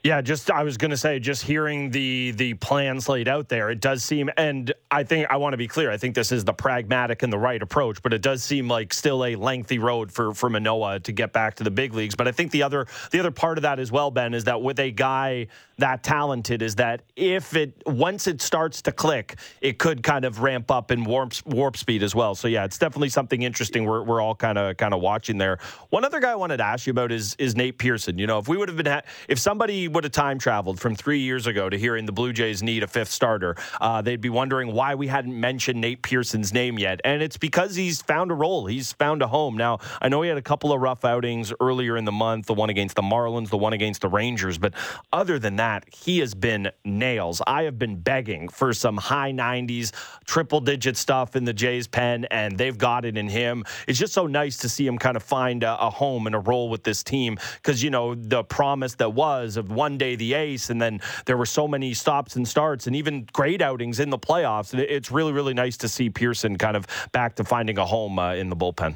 [0.03, 3.69] Yeah, just I was going to say, just hearing the the plans laid out there,
[3.71, 5.91] it does seem, and I think I want to be clear.
[5.91, 8.93] I think this is the pragmatic and the right approach, but it does seem like
[8.93, 12.15] still a lengthy road for for Manoah to get back to the big leagues.
[12.15, 14.61] But I think the other the other part of that as well, Ben, is that
[14.61, 15.47] with a guy
[15.79, 20.41] that talented, is that if it once it starts to click, it could kind of
[20.41, 22.35] ramp up in warp warp speed as well.
[22.35, 23.83] So yeah, it's definitely something interesting.
[23.83, 25.57] We're we're all kind of kind of watching there.
[25.89, 28.19] One other guy I wanted to ask you about is is Nate Pearson.
[28.19, 30.95] You know, if we would have been ha- if somebody would have time traveled from
[30.95, 34.29] three years ago to hearing the Blue Jays need a fifth starter, uh, they'd be
[34.29, 37.01] wondering why we hadn't mentioned Nate Pearson's name yet.
[37.03, 39.57] And it's because he's found a role, he's found a home.
[39.57, 42.53] Now, I know he had a couple of rough outings earlier in the month the
[42.53, 44.57] one against the Marlins, the one against the Rangers.
[44.57, 44.73] But
[45.13, 47.41] other than that, he has been nails.
[47.45, 49.91] I have been begging for some high 90s,
[50.25, 53.63] triple digit stuff in the Jays pen, and they've got it in him.
[53.87, 56.39] It's just so nice to see him kind of find a, a home and a
[56.39, 60.33] role with this team because, you know, the promise that was of one day the
[60.33, 64.09] ace, and then there were so many stops and starts, and even great outings in
[64.09, 64.77] the playoffs.
[64.77, 68.33] It's really, really nice to see Pearson kind of back to finding a home uh,
[68.33, 68.95] in the bullpen.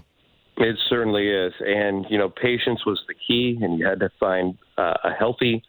[0.58, 4.58] It certainly is, and you know, patience was the key, and you had to find
[4.78, 5.64] uh, a healthy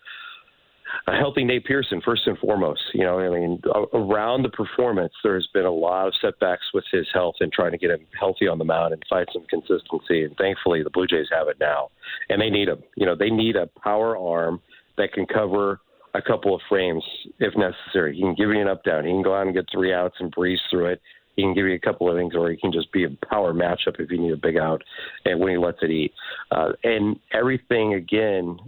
[1.07, 2.83] a healthy Nate Pearson first and foremost.
[2.93, 3.61] You know, I mean,
[3.93, 7.73] around the performance, there has been a lot of setbacks with his health and trying
[7.73, 10.25] to get him healthy on the mound and find some consistency.
[10.25, 11.91] And thankfully, the Blue Jays have it now,
[12.29, 12.83] and they need him.
[12.97, 14.61] You know, they need a power arm
[14.99, 15.81] that can cover
[16.15, 17.05] a couple of frames
[17.39, 18.15] if necessary.
[18.15, 19.05] He can give you an up down.
[19.05, 21.01] He can go out and get three outs and breeze through it.
[21.37, 23.55] He can give you a couple of innings, or he can just be a power
[23.55, 24.83] matchup if you need a big out,
[25.25, 26.13] and when he lets it eat.
[26.51, 28.59] Uh, and everything again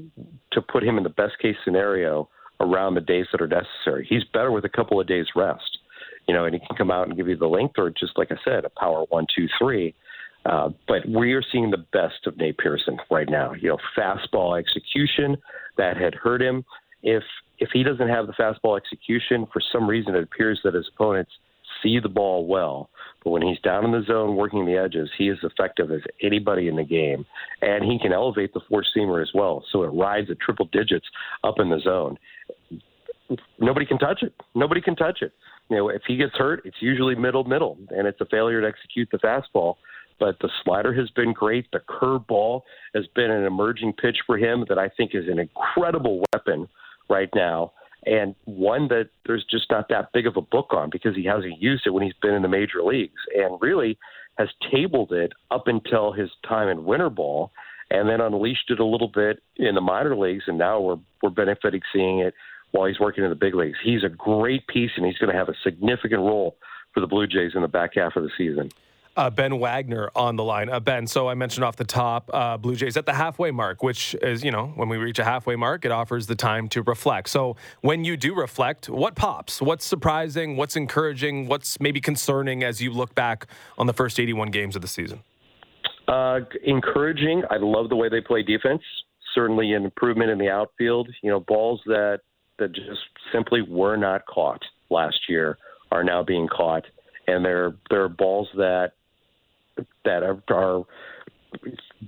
[0.52, 2.28] to put him in the best case scenario
[2.60, 4.06] around the days that are necessary.
[4.08, 5.78] He's better with a couple of days rest,
[6.26, 8.32] you know, and he can come out and give you the length, or just like
[8.32, 9.94] I said, a power one, two, three.
[10.46, 13.52] Uh, but we are seeing the best of Nate Pearson right now.
[13.52, 15.36] You know, fastball execution
[15.76, 16.64] that had hurt him.
[17.02, 17.22] If
[17.58, 21.30] if he doesn't have the fastball execution, for some reason it appears that his opponents
[21.82, 22.90] see the ball well.
[23.22, 26.68] But when he's down in the zone working the edges, he is effective as anybody
[26.68, 27.24] in the game.
[27.62, 29.64] And he can elevate the four seamer as well.
[29.70, 31.06] So it rides at triple digits
[31.42, 32.18] up in the zone.
[33.58, 34.34] Nobody can touch it.
[34.54, 35.32] Nobody can touch it.
[35.70, 38.66] You know, if he gets hurt, it's usually middle middle, and it's a failure to
[38.66, 39.76] execute the fastball.
[40.18, 41.66] But the slider has been great.
[41.72, 42.62] The curveball
[42.94, 46.68] has been an emerging pitch for him that I think is an incredible weapon
[47.08, 47.72] right now
[48.06, 51.60] and one that there's just not that big of a book on because he hasn't
[51.60, 53.98] used it when he's been in the major leagues and really
[54.38, 57.50] has tabled it up until his time in winter ball
[57.90, 61.30] and then unleashed it a little bit in the minor leagues and now we're we're
[61.30, 62.34] benefiting seeing it
[62.72, 63.78] while he's working in the big leagues.
[63.82, 66.56] He's a great piece and he's going to have a significant role
[66.92, 68.70] for the Blue Jays in the back half of the season
[69.16, 70.68] uh, Ben Wagner on the line.
[70.68, 73.82] Uh, ben, so I mentioned off the top, uh, Blue Jays at the halfway mark,
[73.82, 76.82] which is, you know, when we reach a halfway mark, it offers the time to
[76.82, 77.28] reflect.
[77.28, 79.62] So when you do reflect, what pops?
[79.62, 80.56] What's surprising?
[80.56, 81.46] What's encouraging?
[81.46, 83.46] What's maybe concerning as you look back
[83.78, 85.22] on the first 81 games of the season?
[86.08, 87.44] Uh, encouraging.
[87.50, 88.82] I love the way they play defense.
[89.34, 91.08] Certainly an improvement in the outfield.
[91.22, 92.20] You know, balls that
[92.58, 93.00] that just
[93.32, 95.58] simply were not caught last year
[95.90, 96.84] are now being caught,
[97.26, 98.92] and they're they're balls that
[100.04, 100.84] that are, are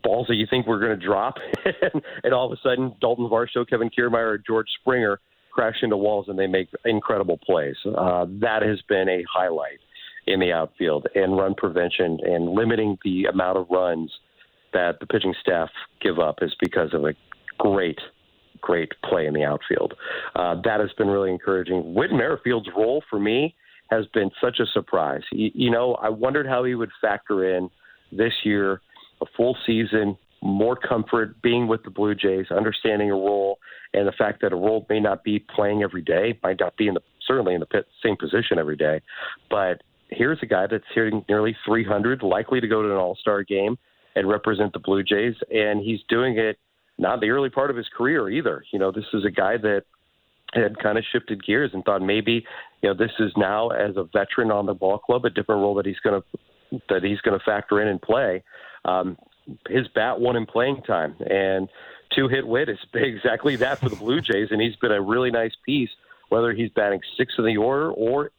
[0.02, 1.34] balls that you think we're going to drop,
[1.64, 5.20] and, and all of a sudden Dalton Varsho, Kevin Kiermaier, or George Springer
[5.56, 7.76] crash into walls and they make incredible plays.
[7.86, 9.78] Uh, that has been a highlight
[10.26, 14.12] in the outfield and run prevention and limiting the amount of runs
[14.74, 15.70] that the pitching staff
[16.02, 17.14] give up is because of a
[17.58, 17.98] great,
[18.60, 19.94] great play in the outfield.
[20.34, 21.94] Uh, that has been really encouraging.
[21.94, 23.54] Whit Merrifield's role for me
[23.88, 25.22] has been such a surprise.
[25.32, 27.70] You know, I wondered how he would factor in
[28.12, 28.80] this year,
[29.20, 33.58] a full season, more comfort being with the Blue Jays, understanding a role,
[33.94, 36.88] and the fact that a role may not be playing every day, might not be
[36.88, 39.00] in the certainly in the same position every day,
[39.50, 43.42] but here's a guy that's hitting nearly 300, likely to go to an All Star
[43.42, 43.76] game
[44.14, 46.56] and represent the Blue Jays, and he's doing it
[46.98, 48.64] not the early part of his career either.
[48.72, 49.82] You know, this is a guy that
[50.54, 52.44] had kind of shifted gears and thought maybe
[52.82, 55.74] you know this is now as a veteran on the ball club a different role
[55.74, 56.38] that he's going to
[56.88, 58.42] that he's going to factor in and play.
[58.84, 59.16] Um,
[59.68, 61.68] his bat won him playing time, and
[62.14, 65.30] two hit Whit is exactly that for the Blue Jays, and he's been a really
[65.30, 65.90] nice piece.
[66.28, 68.32] Whether he's batting sixth in the order or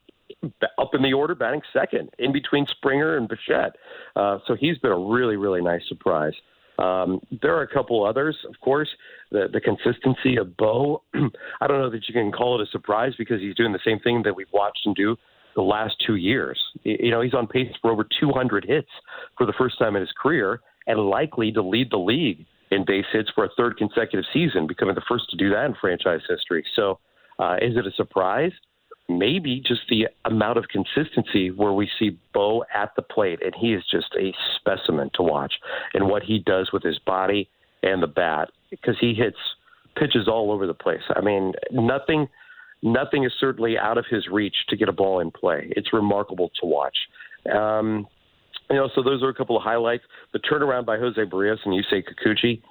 [0.78, 3.78] up in the order, batting second in between Springer and Bichette.
[4.14, 6.34] Uh, so he's been a really, really nice surprise.
[6.78, 8.90] Um, there are a couple others, of course.
[9.32, 11.02] The the consistency of Bo,
[11.62, 14.00] I don't know that you can call it a surprise because he's doing the same
[14.00, 15.18] thing that we've watched him do
[15.58, 16.58] the last two years.
[16.84, 18.88] You know, he's on pace for over 200 hits
[19.38, 23.06] for the first time in his career, and likely to lead the league in base
[23.12, 26.64] hits for a third consecutive season, becoming the first to do that in franchise history.
[26.76, 27.00] So,
[27.40, 28.52] uh, is it a surprise?
[29.10, 33.74] Maybe just the amount of consistency where we see Bo at the plate, and he
[33.74, 35.54] is just a specimen to watch,
[35.96, 37.50] and what he does with his body
[37.82, 39.38] and the bat, because he hits
[39.98, 41.02] pitches all over the place.
[41.16, 42.28] I mean, nothing
[42.82, 45.72] nothing is certainly out of his reach to get a ball in play.
[45.76, 46.98] It's remarkable to watch.
[47.54, 48.08] Um,
[48.70, 50.04] you know, so those are a couple of highlights.
[50.34, 52.62] The turnaround by Jose Berrios and Yusei Kikuchi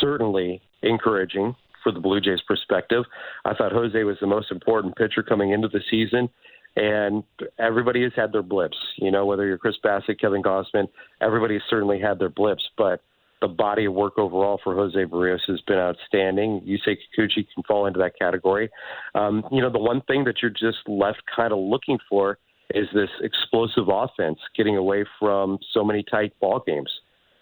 [0.00, 3.04] certainly encouraging for the Blue Jays' perspective.
[3.44, 6.28] I thought Jose was the most important pitcher coming into the season,
[6.76, 7.22] and
[7.58, 8.76] everybody has had their blips.
[8.96, 10.88] You know, whether you're Chris Bassitt, Kevin Gausman,
[11.20, 13.00] everybody has certainly had their blips, but
[13.44, 16.62] the body of work overall for Jose Berrios has been outstanding.
[16.62, 18.70] Yusei Kikuchi can fall into that category.
[19.14, 22.38] Um, you know, the one thing that you're just left kind of looking for
[22.74, 26.90] is this explosive offense getting away from so many tight ball games.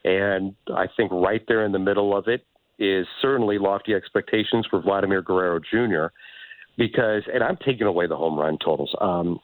[0.05, 2.45] And I think right there in the middle of it
[2.81, 6.13] is certainly lofty expectations for Vladimir Guerrero Jr.
[6.77, 8.93] Because, and I'm taking away the home run totals.
[9.01, 9.39] Um,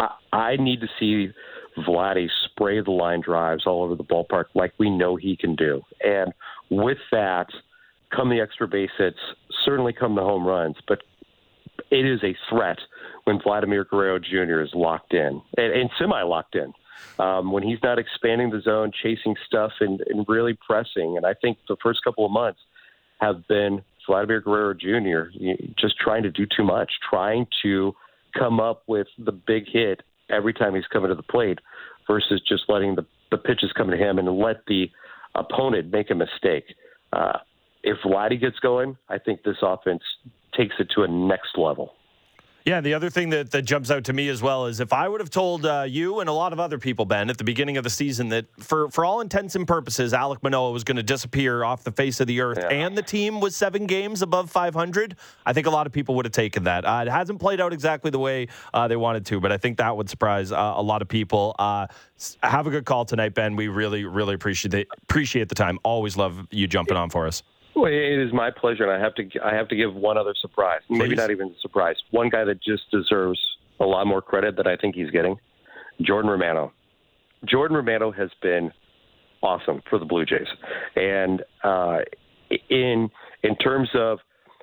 [0.00, 1.32] I, I need to see
[1.78, 5.82] Vladdy spray the line drives all over the ballpark like we know he can do.
[6.04, 6.32] And
[6.70, 7.48] with that,
[8.14, 9.18] come the extra base hits,
[9.64, 11.02] certainly come the home runs, but
[11.90, 12.78] it is a threat
[13.24, 14.60] when Vladimir Guerrero Jr.
[14.62, 16.72] is locked in and, and semi locked in.
[17.18, 21.16] Um, when he's not expanding the zone, chasing stuff, and, and really pressing.
[21.16, 22.60] And I think the first couple of months
[23.20, 25.30] have been Vladimir Guerrero Jr.
[25.76, 27.94] just trying to do too much, trying to
[28.36, 30.02] come up with the big hit
[30.32, 31.58] every time he's coming to the plate
[32.06, 34.90] versus just letting the, the pitches come to him and let the
[35.34, 36.74] opponent make a mistake.
[37.12, 37.38] Uh,
[37.82, 40.02] if Vladdy gets going, I think this offense
[40.56, 41.94] takes it to a next level.
[42.64, 45.08] Yeah, the other thing that, that jumps out to me as well is if I
[45.08, 47.76] would have told uh, you and a lot of other people, Ben, at the beginning
[47.76, 51.02] of the season that for, for all intents and purposes, Alek Manoah was going to
[51.02, 52.68] disappear off the face of the earth yeah.
[52.68, 56.24] and the team was seven games above 500, I think a lot of people would
[56.24, 56.84] have taken that.
[56.84, 59.78] Uh, it hasn't played out exactly the way uh, they wanted to, but I think
[59.78, 61.56] that would surprise uh, a lot of people.
[61.58, 61.88] Uh,
[62.42, 63.56] have a good call tonight, Ben.
[63.56, 65.78] We really, really appreciate the, appreciate the time.
[65.82, 67.42] Always love you jumping on for us.
[67.74, 70.34] Well, it is my pleasure, and I have to I have to give one other
[70.40, 70.80] surprise.
[70.88, 70.98] Please.
[70.98, 71.96] Maybe not even a surprise.
[72.10, 73.40] One guy that just deserves
[73.80, 75.36] a lot more credit that I think he's getting.
[76.00, 76.72] Jordan Romano.
[77.44, 78.70] Jordan Romano has been
[79.42, 80.46] awesome for the Blue Jays,
[80.96, 82.00] and uh,
[82.68, 83.10] in
[83.42, 84.18] in terms of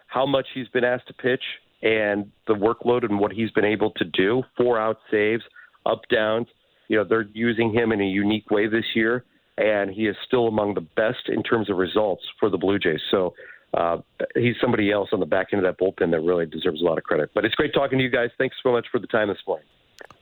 [0.07, 1.43] how much he's been asked to pitch
[1.82, 5.43] and the workload and what he's been able to do, four out saves,
[5.86, 6.47] up downs.
[6.88, 9.24] You know, they're using him in a unique way this year
[9.60, 13.01] and he is still among the best in terms of results for the Blue Jays.
[13.12, 13.34] So
[13.74, 13.97] uh,
[14.36, 16.97] he's somebody else on the back end of that bullpen that really deserves a lot
[16.97, 17.32] of credit.
[17.36, 18.30] But it's great talking to you guys.
[18.38, 19.68] Thanks so much for the time this morning.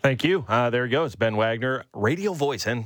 [0.02, 0.44] Thank you.
[0.48, 2.86] Uh, there he goes, Ben Wagner, radio voice and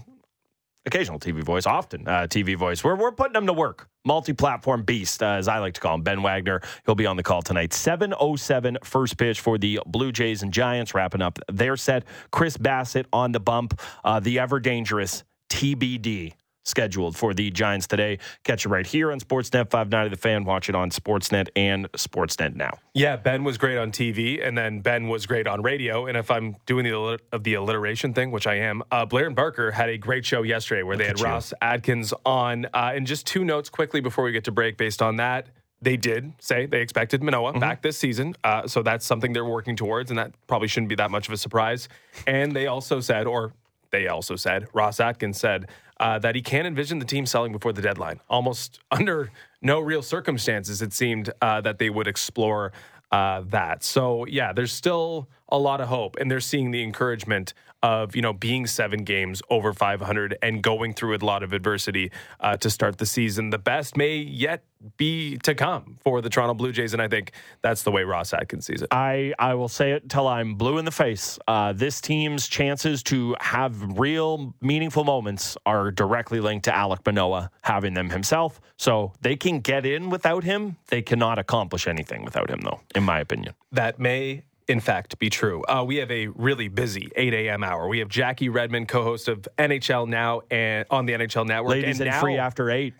[0.85, 2.83] occasional TV voice, often uh, TV voice.
[2.83, 3.87] We're, we're putting him to work.
[4.03, 6.61] Multi platform beast, uh, as I like to call him, Ben Wagner.
[6.85, 7.69] He'll be on the call tonight.
[7.69, 12.03] 7.07 first pitch for the Blue Jays and Giants, wrapping up their set.
[12.31, 16.33] Chris Bassitt on the bump, uh, the ever dangerous TBD
[16.71, 18.17] scheduled for the Giants today.
[18.43, 20.43] Catch it right here on Sportsnet 590 The Fan.
[20.45, 22.71] Watch it on Sportsnet and Sportsnet now.
[22.93, 26.07] Yeah, Ben was great on TV, and then Ben was great on radio.
[26.07, 29.35] And if I'm doing the of the alliteration thing, which I am, uh, Blair and
[29.35, 32.65] Barker had a great show yesterday where Look they had Ross Atkins on.
[32.65, 35.47] Uh, and just two notes quickly before we get to break based on that.
[35.83, 37.59] They did say they expected Manoah mm-hmm.
[37.59, 38.35] back this season.
[38.43, 41.33] Uh, so that's something they're working towards, and that probably shouldn't be that much of
[41.33, 41.89] a surprise.
[42.27, 43.53] And they also said, or
[43.91, 45.69] they also said, Ross Atkins said,
[46.01, 48.19] uh, that he can't envision the team selling before the deadline.
[48.27, 49.31] Almost under
[49.61, 52.73] no real circumstances, it seemed uh, that they would explore
[53.11, 53.83] uh, that.
[53.83, 58.21] So, yeah, there's still a lot of hope, and they're seeing the encouragement of you
[58.21, 62.69] know being seven games over 500 and going through a lot of adversity uh, to
[62.69, 63.49] start the season.
[63.49, 64.63] The best may yet
[64.97, 67.31] be to come for the Toronto Blue Jays, and I think
[67.61, 68.87] that's the way Ross Atkins sees it.
[68.91, 71.39] I I will say it till I'm blue in the face.
[71.47, 77.49] Uh, this team's chances to have real meaningful moments are directly linked to Alek Manoah
[77.63, 78.61] having them himself.
[78.77, 80.77] So they can get in without him.
[80.87, 83.53] They cannot accomplish anything without him, though, in my opinion.
[83.71, 85.63] That may in fact, be true.
[85.63, 87.61] Uh, we have a really busy 8 a.m.
[87.61, 87.89] hour.
[87.89, 92.09] We have Jackie Redmond, co-host of NHL Now and on the NHL Network, ladies and,
[92.09, 92.93] now, free after eight.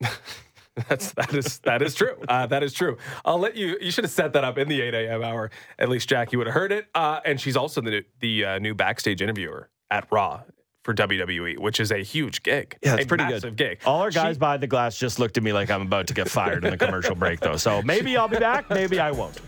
[0.88, 2.16] That's that is that is true.
[2.28, 2.98] Uh, that is true.
[3.24, 3.78] I'll let you.
[3.80, 5.24] You should have set that up in the 8 a.m.
[5.24, 5.50] hour.
[5.78, 6.86] At least Jackie would have heard it.
[6.94, 10.42] Uh, and she's also the the uh, new backstage interviewer at Raw
[10.84, 12.76] for WWE, which is a huge gig.
[12.82, 13.56] Yeah, it's pretty good.
[13.56, 13.80] gig.
[13.86, 16.14] All our guys she, by the glass just looked at me like I'm about to
[16.14, 17.56] get fired in the commercial break, though.
[17.56, 18.68] So maybe I'll be back.
[18.70, 19.40] Maybe I won't.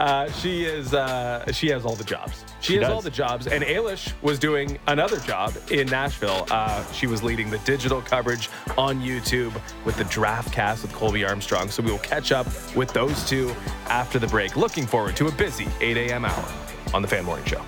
[0.00, 0.94] Uh, she is.
[0.94, 2.42] Uh, she has all the jobs.
[2.60, 2.90] She, She has does.
[2.92, 3.46] all the jobs.
[3.46, 6.46] And Ailish was doing another job in Nashville.
[6.50, 8.48] Uh, she was leading the digital coverage
[8.78, 9.52] on YouTube
[9.84, 11.70] with the draft cast with Colby Armstrong.
[11.70, 13.54] So we will catch up with those two
[13.88, 14.56] after the break.
[14.56, 16.24] Looking forward to a busy 8 a.m.
[16.24, 16.52] hour
[16.94, 17.62] on the Fan Morning Show.